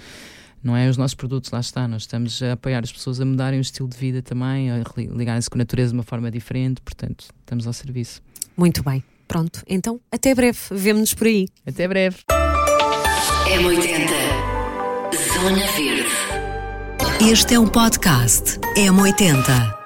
Não 0.63 0.75
é 0.77 0.89
os 0.89 0.97
nossos 0.97 1.15
produtos, 1.15 1.51
lá 1.51 1.61
está. 1.61 1.87
Nós 1.87 2.03
estamos 2.03 2.43
a 2.43 2.53
apoiar 2.53 2.83
as 2.83 2.91
pessoas 2.91 3.21
a 3.21 3.25
mudarem 3.25 3.59
o 3.59 3.61
estilo 3.61 3.89
de 3.89 3.97
vida 3.99 4.23
também, 4.23 4.71
a 4.71 4.83
ligarem-se 4.97 5.51
com 5.51 5.59
a 5.59 5.61
natureza 5.61 5.91
de 5.91 5.99
uma 5.99 6.03
forma 6.03 6.31
diferente, 6.31 6.81
portanto, 6.81 7.27
estamos 7.41 7.67
ao 7.67 7.73
serviço. 7.73 8.23
Muito 8.57 8.83
bem. 8.83 9.05
Pronto, 9.29 9.63
então 9.67 10.01
até 10.11 10.35
breve. 10.35 10.59
Vemo-nos 10.71 11.13
por 11.13 11.27
aí. 11.27 11.49
Até 11.67 11.89
breve. 11.89 12.19
M80 13.49 14.55
Zona 15.35 15.67
Verde. 15.73 16.09
Este 17.31 17.55
é 17.55 17.59
um 17.59 17.69
podcast 17.69 18.59
M80. 18.77 19.84